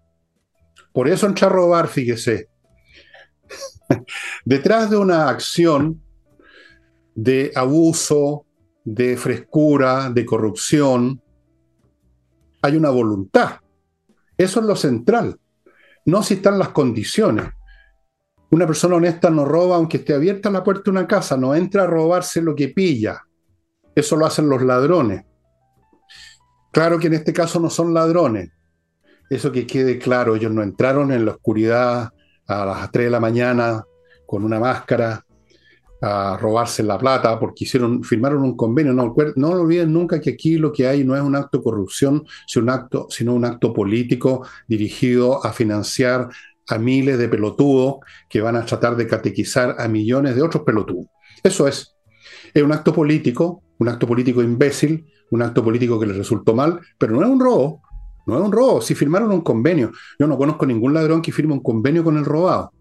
[0.93, 2.49] Por eso entré a robar, fíjese.
[4.45, 6.03] Detrás de una acción
[7.15, 8.47] de abuso,
[8.85, 11.23] de frescura, de corrupción,
[12.63, 13.61] hay una voluntad.
[14.37, 15.39] Eso es lo central
[16.09, 17.45] no si están las condiciones.
[18.51, 21.83] Una persona honesta no roba aunque esté abierta la puerta de una casa, no entra
[21.83, 23.27] a robarse lo que pilla.
[23.99, 25.25] Eso lo hacen los ladrones.
[26.71, 28.53] Claro que en este caso no son ladrones.
[29.29, 32.11] Eso que quede claro, ellos no entraron en la oscuridad
[32.47, 33.85] a las 3 de la mañana
[34.25, 35.27] con una máscara
[36.01, 38.93] a robarse la plata porque hicieron, firmaron un convenio.
[38.93, 42.25] No, no olviden nunca que aquí lo que hay no es un acto de corrupción,
[42.47, 46.29] sino un acto, sino un acto político dirigido a financiar
[46.69, 47.97] a miles de pelotudos
[48.29, 51.07] que van a tratar de catequizar a millones de otros pelotudos.
[51.43, 51.97] Eso es.
[52.55, 56.81] Es un acto político, un acto político imbécil, un acto político que les resultó mal,
[56.99, 57.83] pero no es un robo.
[58.27, 58.81] No es un robo.
[58.81, 62.25] Si firmaron un convenio, yo no conozco ningún ladrón que firme un convenio con el
[62.25, 62.73] robado.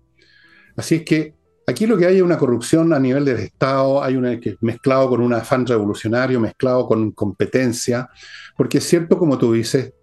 [0.75, 1.37] Así es que
[1.69, 5.19] Aquí lo que hay es una corrupción a nivel del Estado, hay una mezclado con
[5.19, 8.09] un afán revolucionario, mezclado con competencia,
[8.55, 9.93] porque es cierto, como tú dices,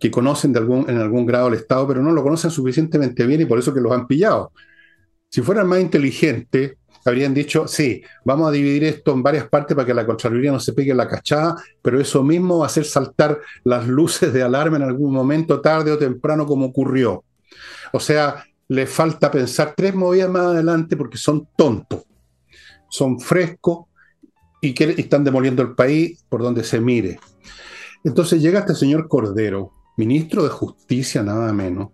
[0.00, 3.42] que conocen de algún, en algún grado el Estado, pero no lo conocen suficientemente bien
[3.42, 4.52] y por eso que los han pillado.
[5.28, 9.86] Si fueran más inteligentes, habrían dicho, sí, vamos a dividir esto en varias partes para
[9.86, 13.38] que la Contraloría no se pegue la cachada, pero eso mismo va a hacer saltar
[13.64, 17.24] las luces de alarma en algún momento, tarde o temprano, como ocurrió.
[17.92, 22.04] O sea, le falta pensar tres movidas más adelante porque son tontos,
[22.88, 23.86] son frescos
[24.60, 27.18] y, que, están demoliendo el país por donde se mire.
[28.04, 31.90] Entonces llega este señor Cordero, ministro de Justicia nada menos,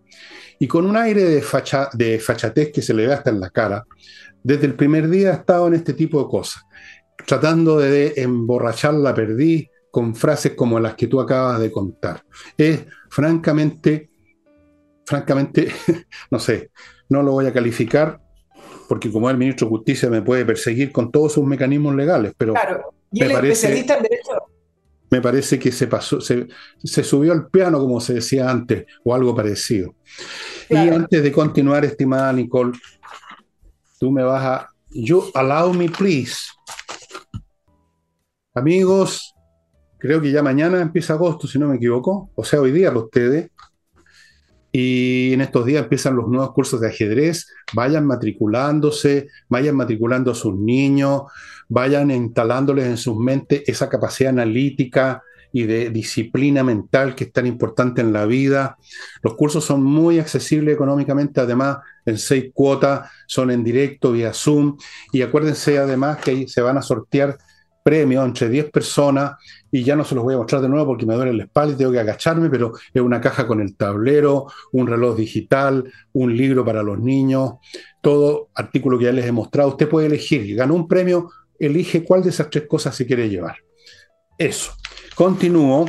[0.60, 3.50] y con un aire de, facha, de fachatez que se le ve hasta en la
[3.50, 3.84] cara,
[4.42, 6.64] desde el primer día ha estado en este tipo de cosas,
[7.26, 12.22] tratando de emborrachar la perdí con frases como las que tú acabas de contar.
[12.56, 14.10] Es francamente,
[15.04, 15.68] francamente,
[16.30, 16.70] no sé,
[17.08, 18.20] no lo voy a calificar
[18.88, 22.54] porque como el ministro de Justicia me puede perseguir con todos sus mecanismos legales, pero
[22.54, 22.94] claro.
[23.12, 24.32] ¿Y me parece, especialista en derecho?
[25.10, 26.46] Me parece que se pasó, se,
[27.04, 29.94] subió al piano, como se decía antes, o algo parecido.
[30.68, 32.72] Y antes de continuar, estimada Nicole,
[33.98, 34.70] tú me vas a.
[34.90, 36.36] You allow me, please.
[38.54, 39.34] Amigos,
[39.98, 42.30] creo que ya mañana empieza agosto, si no me equivoco.
[42.34, 43.50] O sea, hoy día para ustedes.
[44.70, 47.46] Y en estos días empiezan los nuevos cursos de ajedrez.
[47.74, 51.22] Vayan matriculándose, vayan matriculando a sus niños,
[51.68, 55.22] vayan instalándoles en sus mentes esa capacidad analítica,
[55.52, 58.76] y de disciplina mental que es tan importante en la vida.
[59.22, 64.76] Los cursos son muy accesibles económicamente, además en seis cuotas, son en directo vía Zoom
[65.12, 67.38] y acuérdense además que ahí se van a sortear
[67.88, 69.32] premios entre 10 personas
[69.70, 71.72] y ya no se los voy a mostrar de nuevo porque me duele la espalda
[71.72, 76.36] y tengo que agacharme, pero es una caja con el tablero, un reloj digital, un
[76.36, 77.54] libro para los niños,
[78.02, 79.70] todo artículo que ya les he mostrado.
[79.70, 83.56] Usted puede elegir, ganó un premio, elige cuál de esas tres cosas se quiere llevar.
[84.38, 84.72] Eso.
[85.16, 85.86] Continúo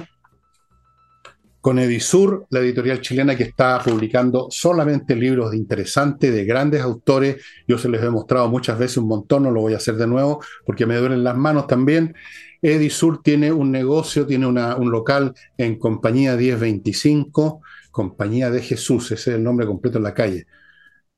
[1.61, 7.43] con Edisur, la editorial chilena que está publicando solamente libros interesantes de grandes autores.
[7.67, 10.07] Yo se les he mostrado muchas veces un montón, no lo voy a hacer de
[10.07, 12.15] nuevo porque me duelen las manos también.
[12.61, 19.35] Edisur tiene un negocio, tiene un local en Compañía 1025, Compañía de Jesús, ese es
[19.35, 20.47] el nombre completo en la calle.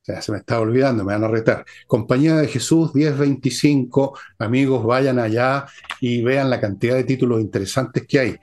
[0.03, 1.63] Se me está olvidando, me van a retar.
[1.85, 5.67] Compañía de Jesús 1025, amigos, vayan allá
[5.99, 8.35] y vean la cantidad de títulos interesantes que hay.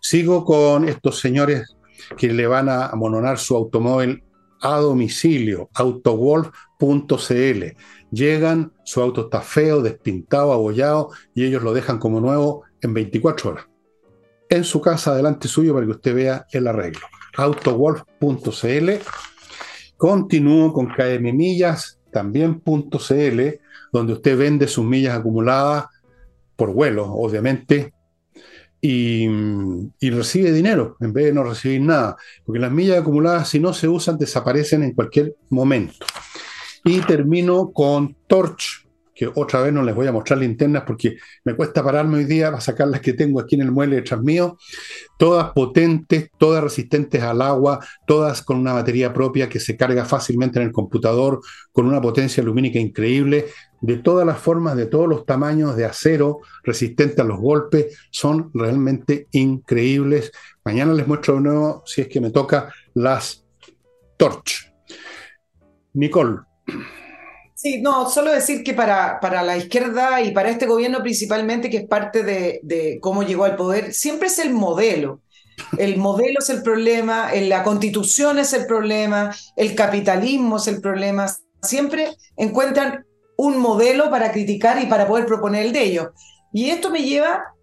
[0.00, 1.76] Sigo con estos señores
[2.16, 4.24] que le van a mononar su automóvil
[4.60, 7.64] a domicilio, autowolf.cl.
[8.10, 13.50] Llegan, su auto está feo, despintado, abollado y ellos lo dejan como nuevo en 24
[13.50, 13.68] horas.
[14.48, 17.06] En su casa, delante suyo, para que usted vea el arreglo.
[17.36, 18.90] autowolf.cl
[19.96, 23.40] Continúo con KM Millas, también.cl,
[23.92, 25.86] donde usted vende sus millas acumuladas
[26.56, 27.92] por vuelo, obviamente,
[28.80, 29.26] y,
[29.98, 32.16] y, recibe dinero en vez de no recibir nada.
[32.44, 36.04] Porque las millas acumuladas, si no se usan, desaparecen en cualquier momento.
[36.84, 38.83] Y termino con Torch,
[39.14, 42.50] que otra vez no les voy a mostrar linternas porque me cuesta pararme hoy día
[42.50, 44.58] para sacar las que tengo aquí en el mueble detrás mío,
[45.18, 50.58] todas potentes, todas resistentes al agua, todas con una batería propia que se carga fácilmente
[50.58, 51.40] en el computador,
[51.72, 53.46] con una potencia lumínica increíble,
[53.80, 58.50] de todas las formas, de todos los tamaños, de acero, resistente a los golpes, son
[58.54, 60.32] realmente increíbles.
[60.64, 63.44] Mañana les muestro de nuevo, si es que me toca, las
[64.16, 64.72] Torch.
[65.92, 66.38] Nicole.
[67.54, 71.78] Sí, no, solo decir que para, para la izquierda y para este gobierno principalmente, que
[71.78, 75.20] es parte de, cómo llegó al poder, siempre es el modelo.
[75.78, 81.26] El modelo es el problema, la constitución es el problema, el capitalismo es el problema.
[81.62, 86.08] Siempre encuentran un modelo para criticar y para poder proponer el de ellos.
[86.52, 87.54] Y esto me lleva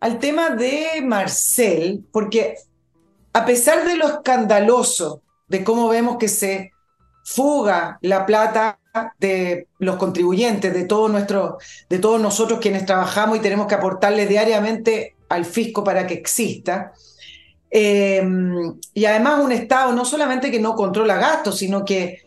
[0.00, 2.54] al tema de Marcel, porque
[3.34, 6.72] a pesar de lo escandaloso de cómo vemos que se
[7.24, 8.77] fuga la plata
[9.18, 14.26] de los contribuyentes, de, todo nuestro, de todos nosotros quienes trabajamos y tenemos que aportarle
[14.26, 16.92] diariamente al fisco para que exista.
[17.70, 18.22] Eh,
[18.94, 22.22] y además un Estado no solamente que no controla gastos, sino que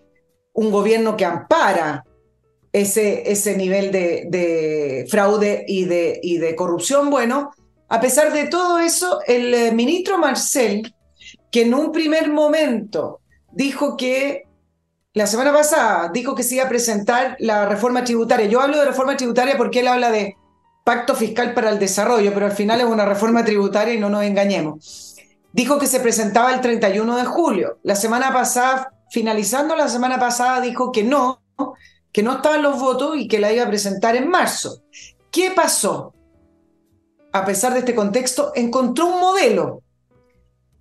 [0.54, 2.04] un gobierno que ampara
[2.72, 7.10] ese, ese nivel de, de fraude y de, y de corrupción.
[7.10, 7.52] Bueno,
[7.90, 10.94] a pesar de todo eso, el eh, ministro Marcel,
[11.52, 13.20] que en un primer momento
[13.52, 14.44] dijo que
[15.14, 18.46] la semana pasada dijo que se iba a presentar la reforma tributaria.
[18.46, 20.38] Yo hablo de reforma tributaria porque él habla de
[20.86, 24.24] pacto fiscal para el desarrollo, pero al final es una reforma tributaria y no nos
[24.24, 25.18] engañemos.
[25.52, 27.80] Dijo que se presentaba el 31 de julio.
[27.84, 31.42] La semana pasada, finalizando la semana pasada, dijo que no,
[32.14, 34.82] que no estaban los votos y que la iba a presentar en marzo.
[35.30, 36.14] ¿Qué pasó?
[37.34, 39.82] A pesar de este contexto, encontró un modelo.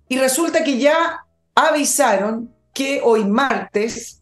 [0.07, 4.20] Y resulta que ya avisaron que hoy martes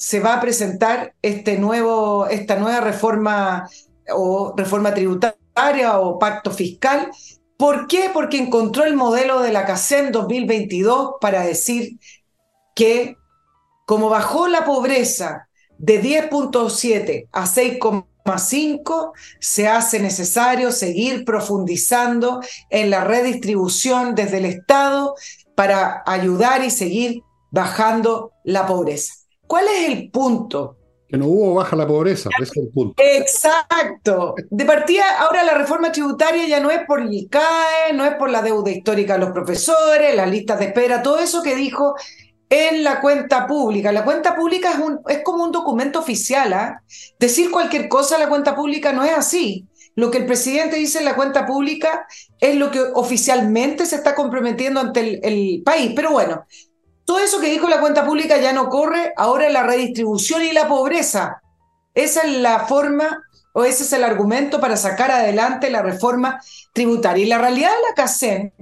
[0.00, 3.68] se va a presentar este nuevo, esta nueva reforma
[4.10, 7.10] o reforma tributaria o pacto fiscal.
[7.58, 8.10] ¿Por qué?
[8.10, 11.98] Porque encontró el modelo de la CACEN 2022 para decir
[12.74, 13.14] que
[13.84, 22.40] como bajó la pobreza de 10.7 a 6,5, se hace necesario seguir profundizando
[22.70, 25.14] en la redistribución desde el Estado
[25.54, 27.20] para ayudar y seguir
[27.50, 29.19] bajando la pobreza.
[29.50, 30.76] ¿Cuál es el punto?
[31.08, 33.02] Que no hubo baja la pobreza, ese es el punto.
[33.02, 34.36] Exacto.
[34.48, 38.30] De partida, ahora la reforma tributaria ya no es por el ICAE, no es por
[38.30, 41.96] la deuda histórica de los profesores, las listas de espera, todo eso que dijo
[42.48, 43.90] en la cuenta pública.
[43.90, 46.52] La cuenta pública es, un, es como un documento oficial.
[46.52, 46.80] ¿ah?
[47.18, 49.66] Decir cualquier cosa en la cuenta pública no es así.
[49.96, 52.06] Lo que el presidente dice en la cuenta pública
[52.38, 55.92] es lo que oficialmente se está comprometiendo ante el, el país.
[55.96, 56.44] Pero bueno,
[57.10, 60.68] todo eso que dijo la cuenta pública ya no corre, ahora la redistribución y la
[60.68, 61.42] pobreza.
[61.92, 66.40] Esa es la forma o ese es el argumento para sacar adelante la reforma
[66.72, 67.24] tributaria.
[67.24, 68.52] Y la realidad de la CACEN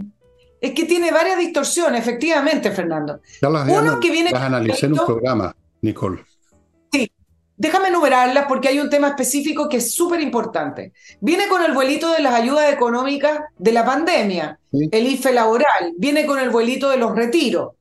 [0.63, 3.21] es que tiene varias distorsiones, efectivamente, Fernando.
[3.43, 6.25] Ya las, Uno que viene las analicé en un programa, Nicole.
[6.91, 7.13] Sí,
[7.55, 10.95] déjame enumerarlas porque hay un tema específico que es súper importante.
[11.21, 16.25] Viene con el vuelito de las ayudas económicas de la pandemia, el IFE laboral, viene
[16.25, 17.73] con el vuelito de los retiros,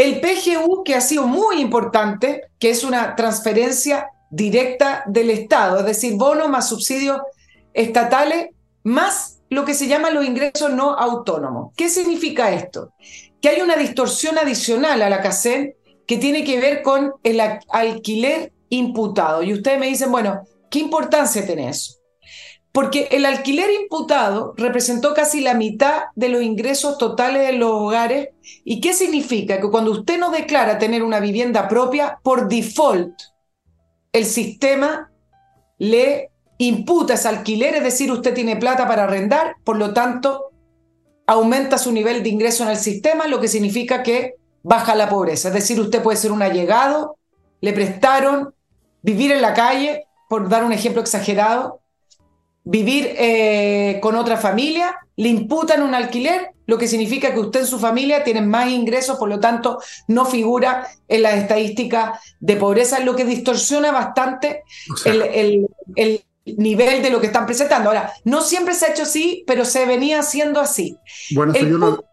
[0.00, 5.84] el PGU, que ha sido muy importante, que es una transferencia directa del Estado, es
[5.84, 7.20] decir, bonos más subsidios
[7.74, 8.48] estatales,
[8.82, 11.74] más lo que se llama los ingresos no autónomos.
[11.76, 12.94] ¿Qué significa esto?
[13.42, 15.74] Que hay una distorsión adicional a la CACEN
[16.06, 17.38] que tiene que ver con el
[17.68, 19.42] alquiler imputado.
[19.42, 20.40] Y ustedes me dicen, bueno,
[20.70, 21.99] ¿qué importancia tiene eso?
[22.72, 28.28] Porque el alquiler imputado representó casi la mitad de los ingresos totales de los hogares.
[28.64, 29.60] ¿Y qué significa?
[29.60, 33.12] Que cuando usted no declara tener una vivienda propia, por default,
[34.12, 35.10] el sistema
[35.78, 40.50] le imputa ese alquiler, es decir, usted tiene plata para arrendar, por lo tanto,
[41.26, 45.48] aumenta su nivel de ingreso en el sistema, lo que significa que baja la pobreza.
[45.48, 47.16] Es decir, usted puede ser un allegado,
[47.60, 48.54] le prestaron
[49.02, 51.80] vivir en la calle, por dar un ejemplo exagerado,
[52.64, 57.66] vivir eh, con otra familia, le imputan un alquiler, lo que significa que usted en
[57.66, 63.00] su familia tiene más ingresos, por lo tanto no figura en las estadísticas de pobreza,
[63.00, 64.62] lo que distorsiona bastante
[65.04, 65.66] el,
[66.44, 67.90] nivel de lo que están presentando.
[67.90, 70.96] Ahora, no siempre se ha hecho así, pero se venía haciendo así.
[71.34, 72.04] Bueno, yo lo,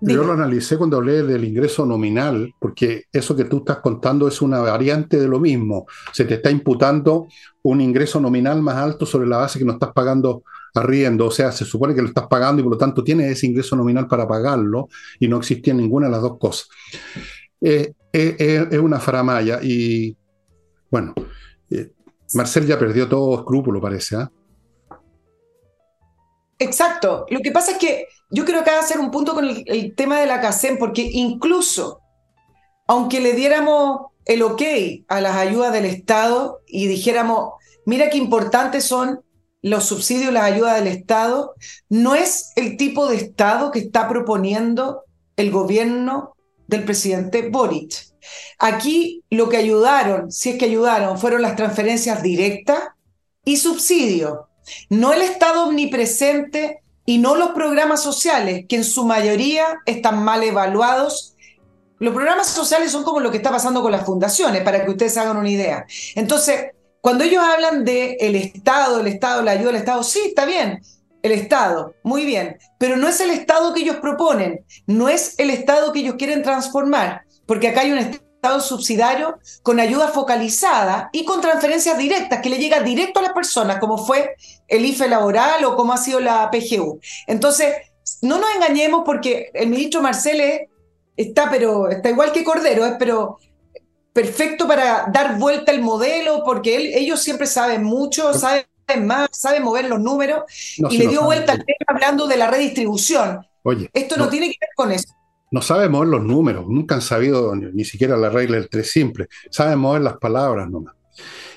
[0.00, 4.40] yo lo analicé cuando hablé del ingreso nominal, porque eso que tú estás contando es
[4.40, 5.86] una variante de lo mismo.
[6.12, 7.26] Se te está imputando
[7.62, 10.42] un ingreso nominal más alto sobre la base que no estás pagando
[10.74, 11.26] arriendo.
[11.26, 13.76] O sea, se supone que lo estás pagando y por lo tanto tienes ese ingreso
[13.76, 14.88] nominal para pagarlo
[15.18, 16.68] y no existía ninguna de las dos cosas.
[17.60, 20.16] Eh, eh, eh, es una faramaya y,
[20.90, 21.14] bueno,
[22.34, 24.16] Marcel ya perdió todo escrúpulo, parece.
[26.58, 27.26] Exacto.
[27.30, 30.20] Lo que pasa es que yo creo que que hacer un punto con el, tema
[30.20, 32.00] de la CACEN, porque incluso,
[32.86, 34.62] aunque le diéramos el ok
[35.08, 37.54] a las ayudas del Estado y dijéramos,
[37.86, 39.22] mira qué importantes son
[39.62, 41.54] los subsidios, las ayudas del Estado,
[41.88, 45.04] no es el tipo de Estado que está proponiendo
[45.36, 46.34] el gobierno
[46.66, 48.08] del presidente Boric.
[48.58, 52.90] Aquí lo que ayudaron, si es que ayudaron, fueron las transferencias directas
[53.44, 54.38] y subsidios,
[54.90, 60.42] no el Estado omnipresente y no los programas sociales, que en su mayoría están mal
[60.42, 61.34] evaluados.
[61.98, 65.16] Los programas sociales son como lo que está pasando con las fundaciones, para que ustedes
[65.16, 65.86] hagan una idea.
[66.14, 66.66] Entonces,
[67.00, 70.82] cuando ellos hablan de el Estado, el Estado, la ayuda del Estado, sí, está bien,
[71.22, 75.50] el Estado, muy bien, pero no es el Estado que ellos proponen, no es el
[75.50, 78.27] Estado que ellos quieren transformar, porque acá hay un Estado
[78.60, 83.78] subsidiario con ayuda focalizada y con transferencias directas que le llega directo a las personas,
[83.78, 84.36] como fue
[84.66, 87.00] el IFE laboral o como ha sido la PGU.
[87.26, 87.74] Entonces,
[88.22, 90.68] no nos engañemos porque el ministro Marcele
[91.16, 93.38] está, pero está igual que Cordero, es pero
[94.12, 98.66] perfecto para dar vuelta el modelo, porque él, ellos siempre saben mucho, saben
[99.04, 100.44] más, saben mover los números,
[100.76, 103.46] y le dio vuelta al tema hablando de la redistribución.
[103.62, 105.17] Oye, Esto no tiene que ver con eso
[105.50, 109.28] no saben mover los números, nunca han sabido ni, siquiera la regla del tres simple,
[109.50, 110.94] saben mover las palabras nomás.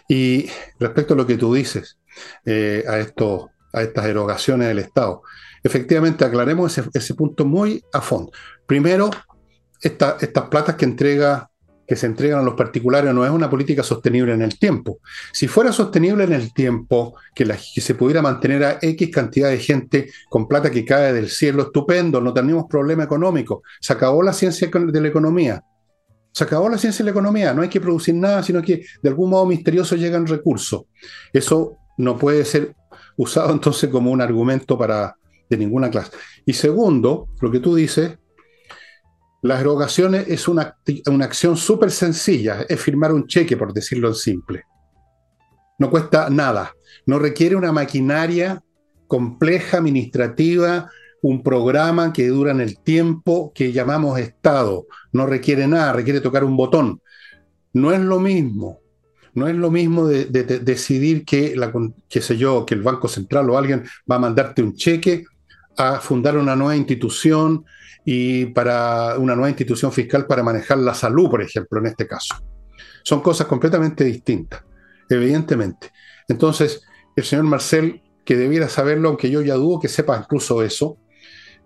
[0.07, 1.99] Y respecto a lo que tú dices,
[2.45, 5.21] eh, a, esto, a estas erogaciones del Estado,
[5.63, 8.31] efectivamente aclaremos ese, punto muy a fondo.
[8.65, 9.11] Primero,
[9.81, 11.50] estas platas que entrega
[11.87, 14.99] que se entregan a los particulares no es una política sostenible en el tiempo.
[15.33, 20.09] Si fuera sostenible en el tiempo, que, se pudiera mantener a X cantidad de gente
[20.29, 24.69] con plata que cae del cielo, estupendo, no tenemos problema económico, se acabó la ciencia
[24.71, 25.63] de la economía.
[26.31, 29.09] Se acabó la ciencia y la economía, no hay que producir nada, sino que de
[29.09, 30.83] algún modo misterioso llegan recursos.
[31.33, 32.73] Eso no puede ser
[33.17, 35.17] usado entonces como un argumento para
[35.49, 36.11] de ninguna clase.
[36.45, 38.17] Y segundo, lo que tú dices,
[39.41, 40.77] las erogaciones es una,
[41.07, 44.63] una acción súper sencilla, es firmar un cheque, por decirlo en simple.
[45.79, 46.73] No cuesta nada,
[47.05, 48.63] no requiere una maquinaria
[49.07, 50.89] compleja, administrativa,
[51.21, 54.85] un programa que dura en el tiempo que llamamos Estado.
[55.11, 57.01] No requiere nada, requiere tocar un botón.
[57.73, 58.79] No es lo mismo.
[59.33, 61.71] No es lo mismo de, decidir que, la,
[62.09, 65.23] sé yo, que el Banco Central o alguien va a mandarte un cheque
[65.77, 67.63] a fundar una nueva institución
[68.03, 72.35] y para una nueva institución fiscal para manejar la salud, por ejemplo, en este caso.
[73.03, 74.63] Son cosas completamente distintas,
[75.09, 75.91] evidentemente.
[76.27, 76.83] Entonces,
[77.15, 80.97] el señor Marcel, que debiera saberlo, aunque yo ya dudo que sepa incluso eso,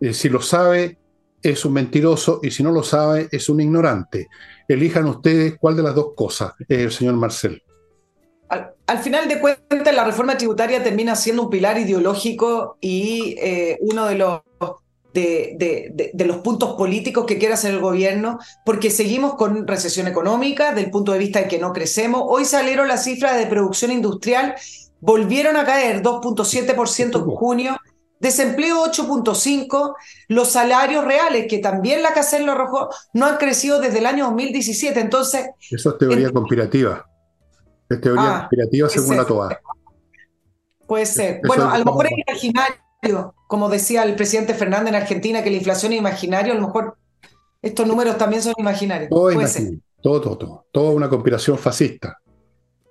[0.02, 0.98] eh, si lo sabe,
[1.42, 4.28] es un mentiroso y si no lo sabe, es un ignorante.
[4.68, 7.62] Elijan ustedes cuál de las dos cosas es el señor Marcel.
[8.88, 14.06] Al, final de cuentas, la reforma tributaria termina siendo un pilar ideológico y eh, uno
[14.06, 14.42] de los,
[15.24, 20.92] de, los puntos políticos que quiere hacer el gobierno, porque seguimos con recesión económica, del
[20.92, 22.22] punto de vista de que no crecemos.
[22.26, 24.56] Hoy salieron las cifras de producción industrial,
[25.00, 27.78] volvieron a caer 2.7% en junio
[28.20, 29.94] Desempleo 8.5,
[30.30, 34.26] los salarios reales, que también la CACER lo arrojó, no han crecido desde el año
[34.26, 35.00] 2017.
[35.00, 35.50] Entonces.
[35.70, 37.06] Eso es teoría conspirativa.
[37.90, 39.60] Es teoría ah, conspirativa según la TOA.
[40.88, 41.42] Puede ser.
[41.46, 42.76] bueno, a lo mejor es imaginario,
[43.48, 46.98] como decía el presidente Fernández en Argentina, que la inflación es imaginario, a lo mejor
[47.62, 49.10] estos números también son imaginarios.
[49.10, 49.32] Todo,
[50.02, 50.66] todo, todo, todo.
[50.72, 52.20] Toda una conspiración fascista.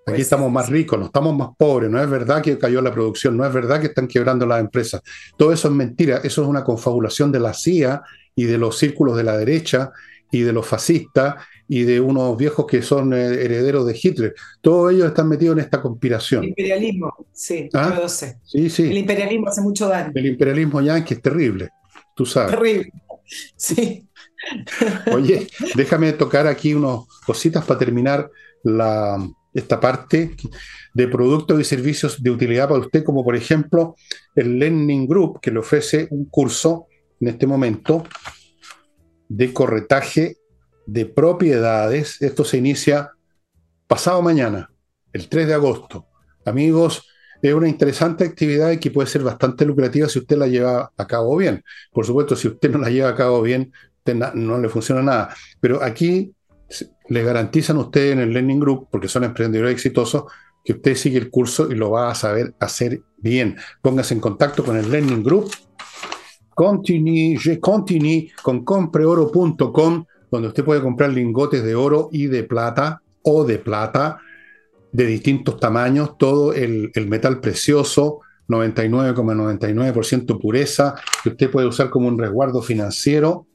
[0.07, 3.37] Aquí estamos más ricos, no estamos más pobres, no es verdad que cayó la producción,
[3.39, 5.01] no es verdad que están quebrando las empresas.
[5.39, 8.03] Todo eso es mentira, eso es una confabulación de la CIA
[8.35, 9.93] y de los círculos de la derecha
[10.31, 11.37] y de los fascistas
[11.69, 14.35] y de unos viejos que son eh, herederos de Hitler.
[14.61, 16.45] Todos ellos están metidos en esta conspiración.
[16.45, 17.99] El imperialismo, sí, ¿Ah?
[18.01, 18.39] lo sé.
[18.45, 18.85] Sí, sí.
[18.91, 20.13] El imperialismo hace mucho daño.
[20.15, 21.71] El imperialismo yanqui es terrible,
[22.15, 22.55] tú sabes.
[22.55, 22.93] Terrible,
[23.57, 24.07] sí.
[25.13, 28.31] Oye, déjame tocar aquí unas cositas para terminar
[28.63, 29.19] la,
[29.55, 30.37] esta parte
[30.93, 33.97] de productos y servicios de utilidad para usted, como por ejemplo
[34.35, 36.89] el Learning Group, que le ofrece un curso
[37.21, 38.05] en este momento
[39.29, 40.37] de corretaje
[40.87, 42.21] de propiedades.
[42.23, 43.13] Esto se inicia
[43.87, 44.71] pasado mañana,
[45.13, 46.07] el 3 de agosto.
[46.45, 47.09] Amigos,
[47.43, 51.37] es una interesante actividad que puede ser bastante lucrativa si usted la lleva a cabo
[51.37, 51.63] bien.
[51.93, 53.73] Por supuesto, si usted no la lleva a cabo bien,
[54.35, 55.35] no le funciona nada.
[55.61, 56.35] Pero aquí
[57.09, 60.25] le garantizan a ustedes en el Learning Group, porque son emprendedores exitosos,
[60.65, 63.57] que usted sigue el curso y lo va a saber hacer bien.
[63.83, 65.51] Póngase en contacto con el Learning Group.
[66.55, 73.03] Continue, je continue con compreoro.com, donde usted puede comprar lingotes de oro y de plata
[73.23, 74.19] o de plata
[74.93, 82.19] de distintos tamaños, todo el, metal precioso, 99,99% pureza, que usted puede usar como un
[82.19, 83.47] resguardo financiero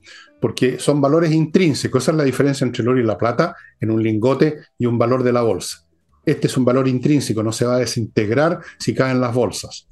[0.41, 2.03] porque son valores intrínsecos.
[2.03, 4.97] Esa es la diferencia entre el oro y la plata en un lingote y un
[4.97, 5.86] valor de la bolsa.
[6.25, 9.88] Este es un valor intrínseco, no se va a desintegrar si caen las bolsas.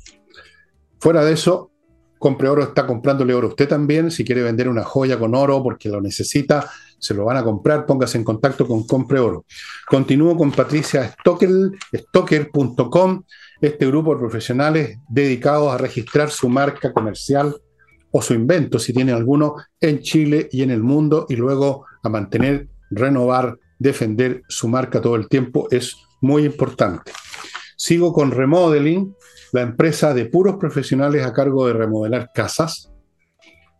[0.99, 1.71] Fuera de eso,
[2.19, 4.11] compre oro, está comprándole oro usted también.
[4.11, 7.85] Si quiere vender una joya con oro porque lo necesita, se lo van a comprar,
[7.85, 9.45] póngase en contacto con Compre Oro.
[9.87, 11.13] Continúo con Patricia
[11.93, 13.23] Stocker.com,
[13.61, 17.55] este grupo de profesionales dedicados a registrar su marca comercial
[18.11, 22.09] o su invento, si tiene alguno, en Chile y en el mundo, y luego a
[22.09, 27.11] mantener, renovar, defender su marca todo el tiempo es muy importante.
[27.75, 29.13] Sigo con Remodeling,
[29.51, 32.91] la empresa de puros profesionales a cargo de remodelar casas,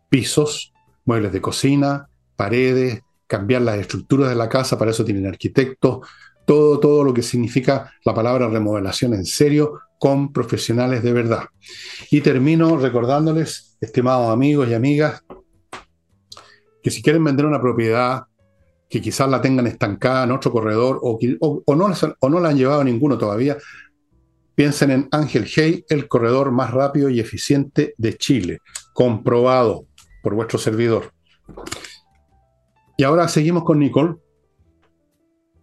[0.09, 0.73] pisos,
[1.05, 6.07] muebles de cocina, paredes, cambiar las estructuras de la casa, para eso tienen arquitectos,
[6.45, 11.45] todo, todo lo que significa la palabra remodelación en serio con profesionales de verdad.
[12.09, 15.23] Y termino recordándoles estimados amigos y amigas,
[16.81, 18.23] que si quieren vender una propiedad
[18.89, 22.57] que quizás la tengan estancada en otro corredor o, o, no, o no la han
[22.57, 23.57] llevado a ninguno todavía,
[24.57, 28.57] piensen en Ángel Hey, el corredor más rápido y eficiente de Chile,
[28.91, 29.85] comprobado
[30.23, 31.13] por vuestro servidor.
[32.97, 34.15] Y ahora seguimos con Nicole.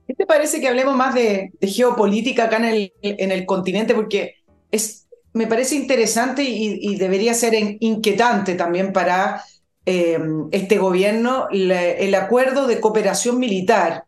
[0.06, 3.94] ¿Qué te parece que hablemos más de, geopolítica acá en el, en el continente?
[3.94, 4.36] Porque
[4.70, 9.42] es me parece interesante y, debería ser inquietante también para
[9.84, 10.18] eh,
[10.52, 14.04] este gobierno el acuerdo de cooperación militar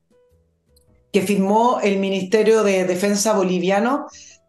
[1.12, 4.07] que firmó el Ministerio de Defensa boliviano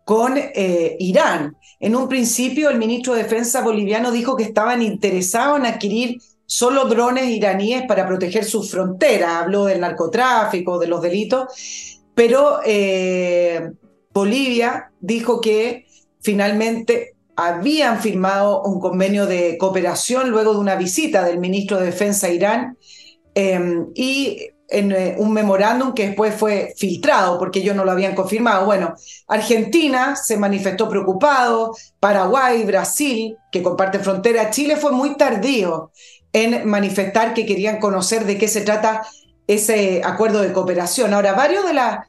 [0.08, 1.58] con eh, Irán.
[1.82, 6.86] En un principio, el ministro de Defensa boliviano dijo que estaban interesados en adquirir solo
[6.86, 9.44] drones iraníes para proteger sus fronteras.
[9.44, 13.70] Habló del narcotráfico, de los delitos, pero eh,
[14.14, 15.88] Bolivia dijo que
[16.22, 22.28] finalmente habían firmado un convenio de cooperación luego de una visita del ministro de Defensa
[22.28, 22.78] a Irán
[23.36, 28.16] em, y en eh, un memorándum que después fue filtrado porque ellos no lo habían
[28.16, 28.66] confirmado.
[28.66, 28.96] Bueno,
[29.28, 35.92] Argentina se manifestó preocupado, Paraguay, Brasil, que comparten frontera, Chile fue muy tardío
[36.34, 39.08] en manifestar que querían conocer de qué se trata
[39.48, 41.14] ese acuerdo de cooperación.
[41.14, 42.08] Ahora, varios de las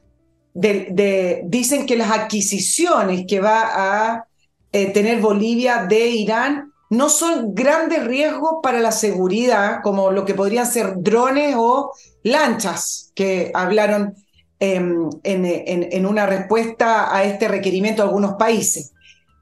[0.53, 4.25] de, dicen que las adquisiciones que va a
[4.71, 10.33] eh, tener Bolivia de Irán no son grandes riesgos para la seguridad, como lo que
[10.33, 14.15] podrían ser drones o lanchas, que hablaron
[14.59, 18.93] em, en, en, una respuesta a este requerimiento de algunos países.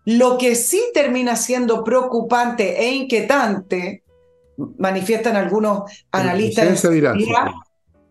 [0.04, 4.04] Lo que sí termina siendo preocupante e inquietante,
[4.78, 6.84] manifiestan algunos analistas,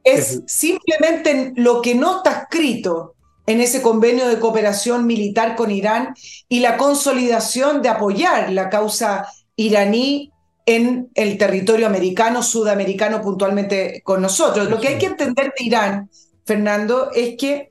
[0.03, 3.16] es simplemente lo que no está escrito
[3.47, 6.14] en ese convenio de cooperación militar con Irán
[6.49, 10.32] y la consolidación de apoyar la causa iraní
[10.66, 14.68] en el territorio americano, sudamericano puntualmente con nosotros.
[14.68, 16.11] Lo que hay que entender de Irán,
[16.44, 17.70] Fernando, es que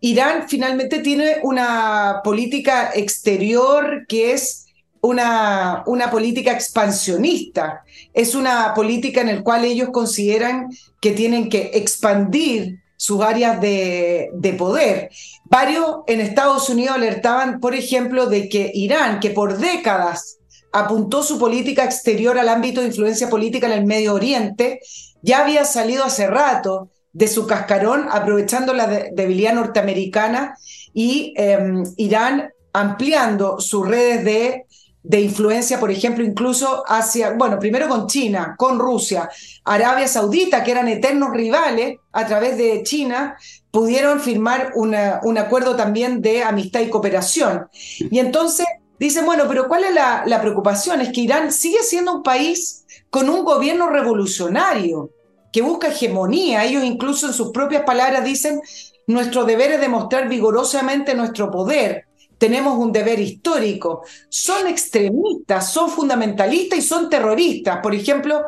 [0.00, 4.66] Irán finalmente tiene una política exterior que es
[5.00, 7.82] una, una política expansionista.
[8.12, 10.68] Es una política en la cual ellos consideran
[11.00, 15.10] que tienen que expandir sus áreas de, poder.
[15.44, 20.38] Varios en Estados Unidos alertaban, por ejemplo, de que Irán, que por décadas
[20.72, 24.80] apuntó su política exterior al ámbito de influencia política en el Medio Oriente,
[25.22, 30.56] ya había salido hace rato de su cascarón, aprovechando la debilidad norteamericana
[30.92, 34.66] y em, Irán ampliando sus redes de
[35.04, 39.28] de influencia, por ejemplo, incluso hacia, bueno, primero con China, con Rusia,
[39.62, 43.36] Arabia Saudita, que eran eternos rivales a través de China,
[43.70, 47.68] pudieron firmar un acuerdo también de amistad y cooperación.
[47.98, 48.66] Y entonces
[48.98, 51.02] dicen, bueno, pero ¿cuál es la, la preocupación?
[51.02, 55.10] Es que Irán sigue siendo un país con un gobierno revolucionario
[55.52, 56.64] que busca hegemonía.
[56.64, 58.62] Ellos incluso en sus propias palabras dicen,
[59.06, 62.06] nuestro deber es demostrar vigorosamente nuestro poder
[62.38, 64.02] tenemos un deber histórico.
[64.28, 67.78] Son extremistas, son fundamentalistas y son terroristas.
[67.82, 68.42] Por ejemplo,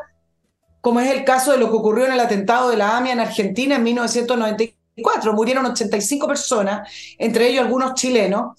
[0.81, 3.21] como es el caso de lo que ocurrió en el atentado de la AMIA en
[3.21, 5.33] Argentina en 1994.
[5.33, 8.55] Murieron 85 personas, entre ellos algunos chilenos.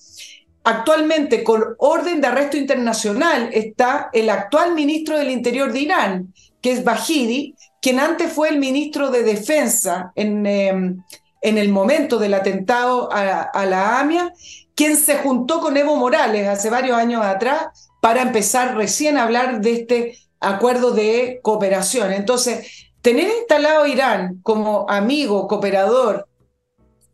[0.64, 6.74] Actualmente, con orden de arresto internacional, está el actual ministro del Interior de Irán, que
[6.74, 13.10] es Bahidi, quien antes fue el ministro de Defensa en, en el momento del atentado
[13.10, 14.34] a la AMIA
[14.78, 19.60] quien se juntó con Evo Morales hace varios años atrás para empezar recién a hablar
[19.60, 22.14] de este acuerdo de cooperación.
[22.14, 26.28] Entonces, tener instalado Irán como amigo, cooperador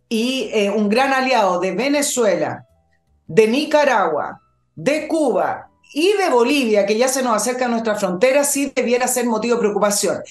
[0.09, 2.67] y eh, un gran aliado de Venezuela,
[3.27, 4.41] de Nicaragua,
[4.75, 9.07] de Cuba y de Bolivia, que ya se nos acerca a nuestra frontera, sí debiera
[9.07, 10.21] ser motivo de preocupación.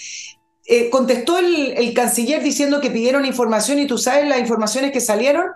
[0.75, 5.03] Eh, contestó el, el, canciller diciendo que pidieron información y tú sabes las informaciones que
[5.03, 5.49] salieron,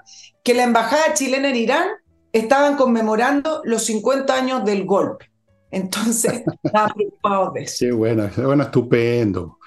[0.44, 1.88] que la embajada chilena en Irán
[2.34, 5.30] estaban conmemorando los 50 años del golpe.
[5.70, 7.76] Entonces, estaban preocupados de eso.
[7.86, 9.58] Qué bueno, bueno, estupendo.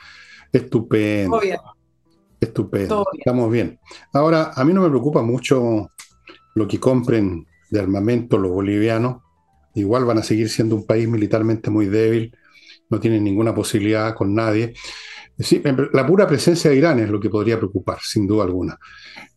[0.54, 1.32] Estupendo.
[1.32, 1.58] Todo bien.
[2.40, 3.06] Estupendo.
[3.18, 3.80] Estamos bien.
[4.14, 5.90] Ahora, a mí no me preocupa mucho
[6.54, 9.24] lo que compren de armamento los bolivianos.
[9.74, 12.38] Igual van a seguir siendo un país militarmente muy débil,
[12.92, 14.76] no tienen ninguna posibilidad con nadie.
[15.42, 15.64] Sí,
[15.94, 18.78] la pura presencia de Irán es lo que podría preocupar, sin duda alguna.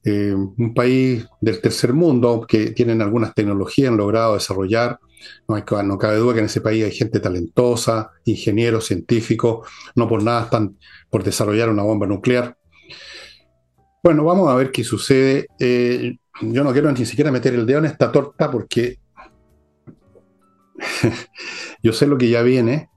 [0.03, 4.98] Eh, un país del tercer mundo que tienen algunas tecnologías, han logrado desarrollar.
[5.46, 10.42] No, cabe duda que en ese país hay gente talentosa, ingenieros, científicos, no por nada
[10.42, 10.76] están
[11.09, 12.57] por desarrollar una bomba nuclear.
[14.03, 15.46] Bueno, vamos a ver qué sucede.
[15.61, 18.98] Eh, yo no quiero ni siquiera meter el dedo en esta torta porque
[21.80, 22.88] yo sé lo que ya viene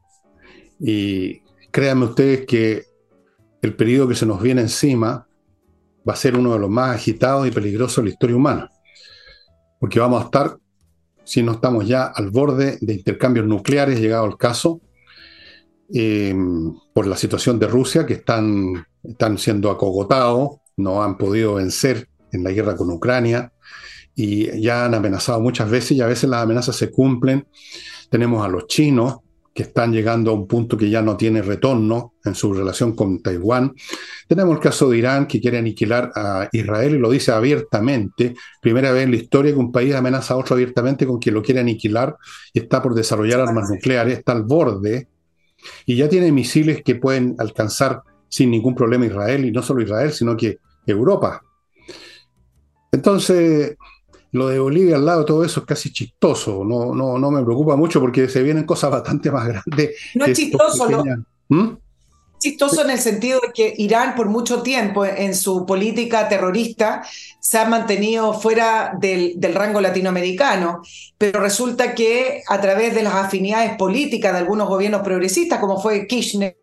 [0.79, 2.94] y créanme ustedes que
[3.65, 5.27] el periodo que se nos viene encima
[6.07, 8.69] va a ser uno de los más agitados y peligrosos de la historia humana.
[9.79, 10.57] Porque vamos a estar,
[11.23, 14.81] si no estamos ya al borde de intercambios nucleares, llegado el caso,
[15.93, 22.07] em, por la situación de Rusia, que están, están siendo acogotados, no han podido vencer
[22.31, 23.51] en la guerra con Ucrania
[24.15, 27.47] y ya han amenazado muchas veces y a veces las amenazas se cumplen.
[28.09, 29.17] Tenemos a los chinos
[29.55, 33.21] que están llegando a un punto que ya no tiene retorno en su relación con
[33.21, 33.73] Taiwán.
[34.27, 38.35] Tenemos el caso de Irán, que quiere aniquilar a Israel y lo dice abiertamente.
[38.61, 41.41] Primera vez en la historia que un país amenaza a otro abiertamente con que lo
[41.41, 42.17] quiere aniquilar
[42.51, 45.07] y está por desarrollar armas nucleares, está al borde
[45.85, 50.11] Y ya tiene misiles que pueden alcanzar sin ningún problema Israel, y no solo Israel,
[50.11, 51.41] sino que Europa.
[52.91, 53.77] Entonces,
[54.31, 56.63] lo de Bolivia al lado, todo eso es casi chistoso.
[56.63, 59.95] No, no, no me preocupa mucho porque se vienen cosas bastante más grandes.
[60.15, 60.87] No es chistoso,
[61.49, 61.75] ¿Mm?
[62.45, 67.03] chistoso en el sentido de que Irán por mucho tiempo en su política terrorista
[67.39, 70.81] se ha mantenido fuera del, rango latinoamericano,
[71.17, 76.05] pero resulta que a través de las afinidades políticas de algunos gobiernos progresistas, como fue
[76.05, 76.57] Kirchner,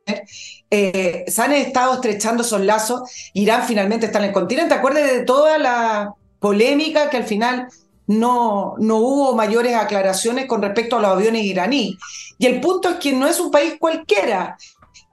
[0.70, 3.02] eh, se han estado estrechando esos lazos.
[3.34, 4.74] Irán finalmente está en el continente.
[4.74, 7.68] Acuérdate de toda la polémica que al final
[8.06, 11.96] no, no hubo mayores aclaraciones con respecto a los aviones iraníes.
[12.36, 14.58] Y el punto es que no es un país cualquiera,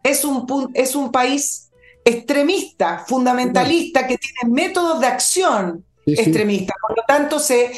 [0.03, 1.69] es un, es un país
[2.03, 6.75] extremista, fundamentalista, que tiene métodos de acción extremistas.
[6.81, 7.71] Por lo tanto, se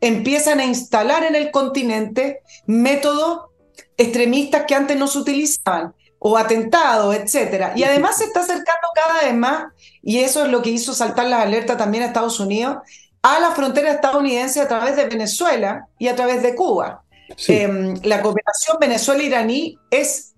[0.00, 3.50] empiezan a instalar en el continente métodos
[3.96, 5.94] extremistas que antes no se utilizaban,
[6.26, 7.72] o atentados, etc.
[7.76, 9.66] Y además se está acercando cada vez más,
[10.02, 12.78] y eso es lo que hizo saltar las alertas también a Estados Unidos,
[13.20, 17.04] a la frontera estadounidense a través de Venezuela y a través de Cuba.
[17.46, 20.32] Em, la cooperación Venezuela-iraní es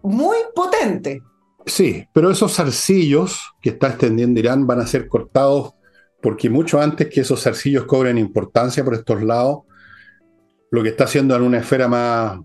[0.00, 1.20] muy potente.
[1.66, 5.74] Sí, pero esos zarcillos que está extendiendo Irán van a ser cortados
[6.22, 9.64] porque mucho antes que esos zarcillos cobren importancia por estos lados,
[10.70, 12.38] lo que está haciendo en una esfera más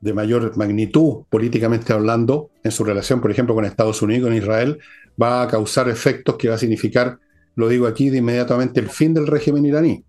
[0.00, 4.78] de mayor magnitud, políticamente hablando, en su relación, por ejemplo, con Estados Unidos, con Israel,
[5.20, 7.18] va a causar efectos que va a significar,
[7.56, 10.04] lo digo aquí, de inmediatamente el fin del régimen iraní,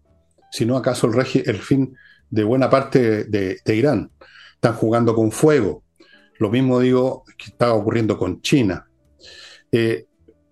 [0.51, 1.95] si no acaso el, el fin
[2.29, 4.11] de buena parte de, de Irán.
[4.55, 5.83] Están jugando con fuego,
[6.39, 8.87] lo mismo digo que estaba ocurriendo con China.
[9.71, 10.05] Eh,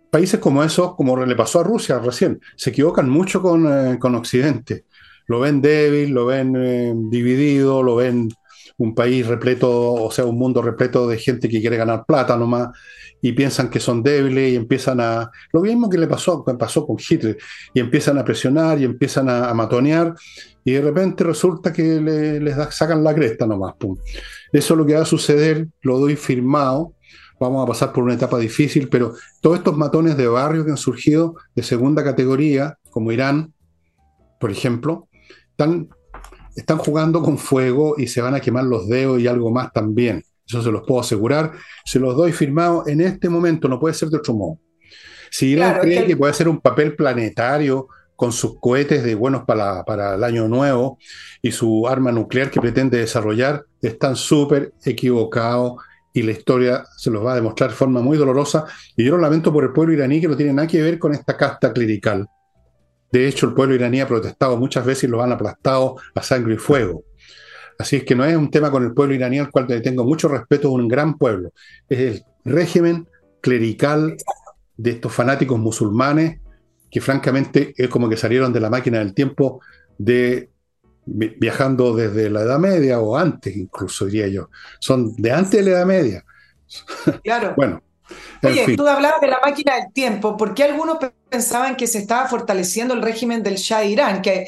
[0.09, 4.85] países como esos, como le pasó a Rusia recién, se equivocan mucho con, eh, Occidente.
[5.27, 8.29] Lo ven débil, lo ven eh, dividido, lo ven
[8.77, 12.69] un país repleto, o sea, un mundo repleto de gente que quiere ganar plata nomás
[13.21, 15.31] y piensan que son débiles y empiezan a...
[15.51, 17.37] Lo mismo que le pasó, pasó con Hitler,
[17.73, 20.13] y empiezan a presionar y empiezan a, matonear
[20.63, 23.75] y de repente resulta que les sacan la cresta nomás.
[23.75, 23.97] Pum.
[24.51, 26.93] Eso es lo que va a suceder, lo doy firmado.
[27.39, 30.77] Vamos a pasar por una etapa difícil, pero todos estos matones de barrio que han
[30.77, 33.53] surgido de segunda categoría, como Irán,
[34.39, 35.07] por ejemplo,
[35.51, 35.89] están,
[36.57, 40.23] están jugando con fuego y se van a quemar los dedos y algo más también.
[40.45, 41.51] Eso se los puedo asegurar.
[41.85, 44.59] Se los doy firmado en este momento, no puede ser de otro modo.
[45.29, 46.07] Si Irán cree que...
[46.07, 50.47] que puede ser un papel planetario con sus cohetes de buenos para, para el año
[50.47, 50.97] nuevo
[51.43, 55.73] y su arma nuclear que pretende desarrollar, están súper equivocados
[56.11, 58.65] y la historia se los va a demostrar de forma muy dolorosa.
[58.95, 61.13] Y yo lo lamento por el pueblo iraní que no tiene nada que ver con
[61.13, 62.27] esta casta clerical.
[63.11, 66.55] De hecho, el pueblo iraní ha protestado muchas veces y lo han aplastado a sangre
[66.55, 67.03] y fuego.
[67.79, 70.27] Así es que no es un tema con el pueblo iraní al cual tengo mucho
[70.27, 71.51] respeto, es un gran pueblo.
[71.87, 73.07] Es el régimen
[73.41, 74.17] clerical
[74.75, 76.39] de estos fanáticos musulmanes
[76.89, 79.61] que francamente es como que salieron de la máquina del tiempo
[79.97, 80.49] de
[81.05, 84.49] viajando desde la Edad Media o antes incluso, diría yo.
[84.79, 86.25] Son de antes de la Edad Media.
[87.23, 87.53] Claro.
[87.57, 87.81] bueno.
[88.43, 90.37] Oye, tú hablabas de la máquina del tiempo.
[90.37, 90.97] ¿Por qué algunos
[91.29, 94.21] pensaban que se estaba fortaleciendo el régimen del Shah de Irán?
[94.21, 94.47] Que,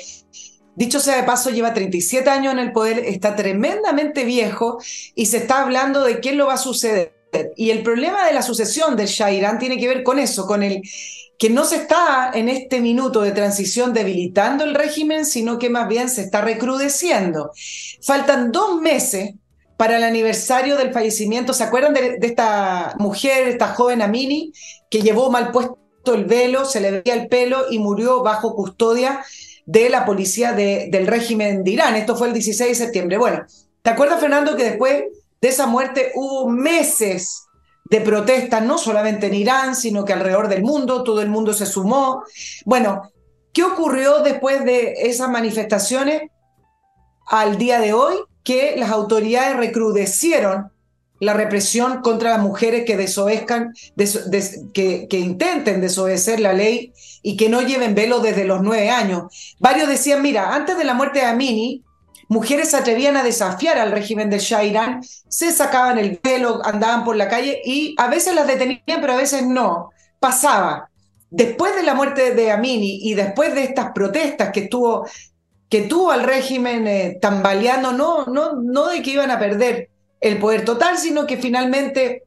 [0.76, 4.80] dicho sea de paso, lleva 37 años en el poder, está tremendamente viejo
[5.16, 7.14] y se está hablando de qué lo va a suceder.
[7.56, 10.64] Y el problema de la sucesión del Shah Irán tiene que ver con eso, con
[10.64, 10.82] el
[11.38, 15.88] que no se está en este minuto de transición debilitando el régimen, sino que más
[15.88, 17.52] bien se está recrudeciendo.
[18.02, 19.36] Faltan dos meses
[19.80, 21.54] para el aniversario del fallecimiento.
[21.54, 24.52] ¿Se acuerdan de, esta mujer, esta joven Amini,
[24.92, 25.78] que llevó mal puesto
[26.14, 29.24] el velo, se le veía el pelo y murió bajo custodia
[29.66, 31.96] de la policía del régimen de Irán?
[31.96, 33.18] Esto fue el 16 de septiembre.
[33.18, 33.46] Bueno,
[33.82, 35.06] ¿te acuerdas, Fernando, que después
[35.40, 37.46] de esa muerte hubo meses
[37.90, 41.66] de protestas, no solamente en Irán, sino que alrededor del mundo, todo el mundo se
[41.66, 42.24] sumó.
[42.66, 43.14] Bueno,
[43.54, 46.24] ¿qué ocurrió después de esas manifestaciones
[47.28, 48.18] al día de hoy?
[48.50, 50.72] Que las autoridades recrudecieron
[51.20, 53.76] la represión contra las mujeres que desobedezcan,
[54.74, 56.92] que, intenten desobedecer la ley
[57.22, 59.56] y que no lleven velo desde los nueve años.
[59.60, 61.84] Varios decían, mira, antes de la muerte de Amini,
[62.28, 67.04] mujeres se atrevían a desafiar al régimen del Shah Irán, se sacaban el velo, andaban
[67.04, 69.92] por la calle y a veces las detenían, pero a veces no.
[70.20, 70.90] Pasaba.
[71.30, 75.06] Después de la muerte de Amini y después de estas protestas que tuvo,
[75.70, 79.90] que tuvo al régimen eh, tambaleando, no, no, no de que iban a perder
[80.20, 82.24] el poder total, sino que finalmente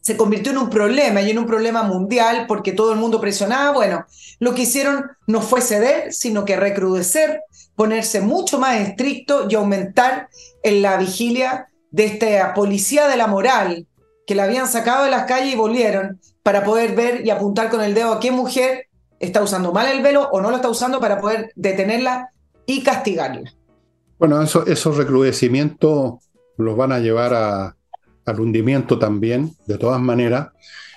[0.00, 3.72] se convirtió en un problema y en un problema mundial porque todo el mundo presionaba.
[3.72, 4.06] Bueno,
[4.38, 7.42] lo que hicieron no fue ceder, sino que recrudecer,
[7.76, 10.28] ponerse mucho más estricto y aumentar
[10.62, 13.86] en la vigilia de esta policía de la moral
[14.26, 17.82] que la habían sacado de las calles y volvieron para poder ver y apuntar con
[17.82, 18.86] el dedo a qué mujer
[19.18, 22.30] está usando mal el velo o no lo está usando para poder detenerla
[22.70, 23.52] y castigarla.
[24.18, 26.14] Bueno, eso, esos recrudecimientos
[26.56, 27.34] los van a llevar
[28.24, 30.48] al hundimiento también, de todas maneras.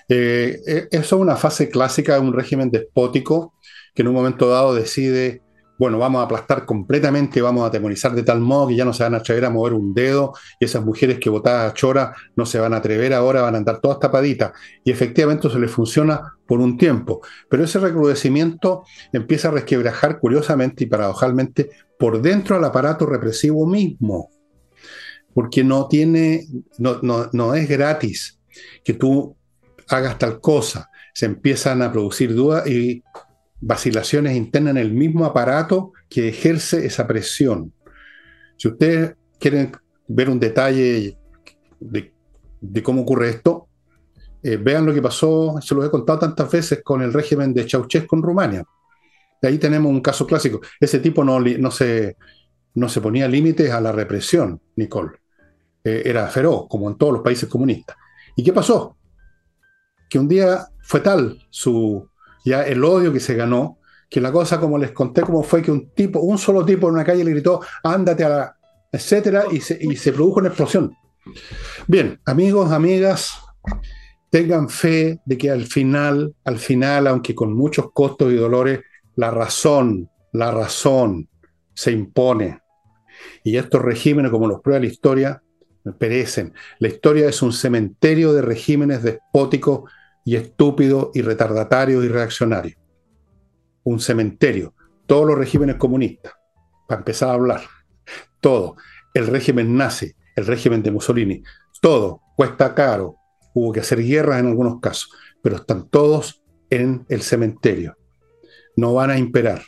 [0.09, 3.53] Eh, eh, eso es una fase clásica de un régimen despótico
[3.95, 5.41] que en un momento dado decide
[5.77, 9.03] bueno, vamos a aplastar completamente, vamos a atemorizar de tal modo que ya no se
[9.03, 12.45] van a atrever a mover un dedo y esas mujeres que votaban a Chora no
[12.45, 14.51] se van a atrever ahora, van a andar todas tapaditas.
[14.83, 17.21] Y efectivamente eso les funciona por un tiempo.
[17.49, 24.29] Pero ese recrudecimiento empieza a resquebrajar curiosamente y paradojalmente por dentro al aparato represivo mismo.
[25.33, 26.45] Porque no tiene,
[26.77, 28.39] no, no es gratis
[28.83, 29.35] que tú
[29.87, 30.89] hagas tal cosa.
[31.13, 33.03] Se empiezan a producir dudas y
[33.65, 37.73] vacilaciones internas en el mismo aparato que ejerce esa presión.
[38.57, 39.71] Si ustedes quieren
[40.07, 41.17] ver un detalle
[41.79, 42.13] de,
[42.83, 43.67] cómo ocurre esto,
[44.43, 47.67] eh, vean lo que pasó, se lo he contado tantas veces con el régimen de
[47.67, 48.63] Ceausescu en Rumania.
[49.41, 50.61] Ahí tenemos un caso clásico.
[50.79, 52.17] Ese tipo no, no, se,
[52.75, 55.11] no se ponía límites a la represión, Nicole.
[55.83, 57.95] Eh, era feroz, como en todos los países comunistas.
[58.35, 58.97] ¿Y qué pasó?
[60.09, 62.07] Que un día fue tal su,
[62.43, 63.79] ya el odio que se ganó,
[64.09, 66.93] que la cosa, como les conté, como fue que un tipo, un solo tipo en
[66.93, 68.57] una calle le gritó, ándate a la,
[68.91, 70.95] etcétera, y se, y se produjo una explosión.
[71.87, 73.39] Bien, amigos, amigas,
[74.29, 78.81] tengan fe de que al final, al final, aunque con muchos costos y dolores,
[79.15, 81.29] la razón, la razón
[81.73, 82.59] se impone.
[83.43, 85.43] Y estos regímenes, como los prueba la historia,
[85.91, 86.53] perecen.
[86.79, 89.89] La historia es un cementerio de regímenes despóticos
[90.25, 92.77] y estúpido y retardatario y reaccionario.
[93.83, 94.73] Un cementerio.
[95.05, 96.33] Todos los regímenes comunistas,
[96.87, 97.61] para empezar a hablar.
[98.39, 98.77] Todo.
[99.13, 101.43] El régimen nazi, el régimen de Mussolini,
[101.81, 103.17] todo cuesta caro.
[103.53, 105.11] Hubo que hacer guerras en algunos casos,
[105.41, 107.97] pero están todos en el cementerio.
[108.75, 109.61] No van a imperar.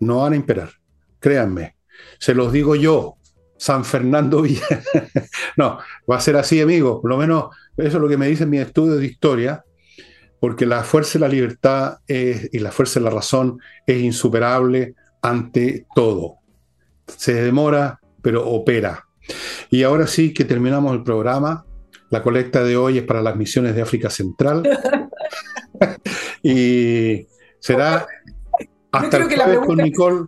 [0.00, 0.70] No van a imperar.
[1.18, 1.76] Créanme.
[2.18, 3.16] Se los digo yo,
[3.60, 4.82] San Fernando Villa.
[5.58, 5.78] no,
[6.10, 7.02] va a ser así, amigo.
[7.02, 9.64] Por lo menos eso es lo que me dicen mis estudios de historia,
[10.40, 15.86] porque la fuerza de la libertad y la fuerza de la razón es insuperable ante
[15.94, 16.38] todo.
[17.06, 19.06] Se demora, pero opera.
[19.68, 21.66] Y ahora sí que terminamos el programa.
[22.08, 24.62] La colecta de hoy es para las misiones de África Central.
[26.42, 27.26] y
[27.58, 28.06] será
[28.90, 30.26] hasta el jueves con Nicole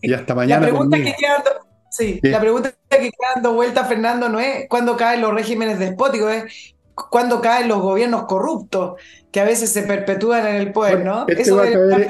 [0.00, 0.62] y hasta mañana.
[0.62, 1.44] La pregunta, que queda,
[1.90, 6.32] sí, la pregunta que queda dando vuelta, Fernando, no es cuándo caen los regímenes despóticos,
[6.32, 11.24] es cuando caen los gobiernos corruptos que a veces se perpetúan en el poder, ¿no?
[11.28, 12.08] Este Eso este,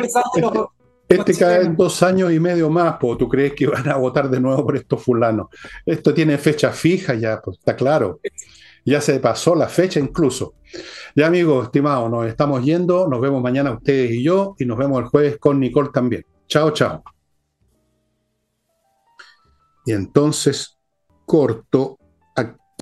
[1.09, 4.31] este cae en dos años y medio más, pues tú crees que van a votar
[4.31, 5.49] de nuevo por estos fulanos.
[5.85, 8.20] Esto tiene fecha fija ya, pues está claro.
[8.85, 10.55] Ya se pasó la fecha incluso.
[11.14, 13.09] Ya amigos, estimados, nos estamos yendo.
[13.09, 16.24] Nos vemos mañana ustedes y yo y nos vemos el jueves con Nicole también.
[16.47, 17.03] Chao, chao.
[19.91, 20.78] Y entonces
[21.26, 21.99] corto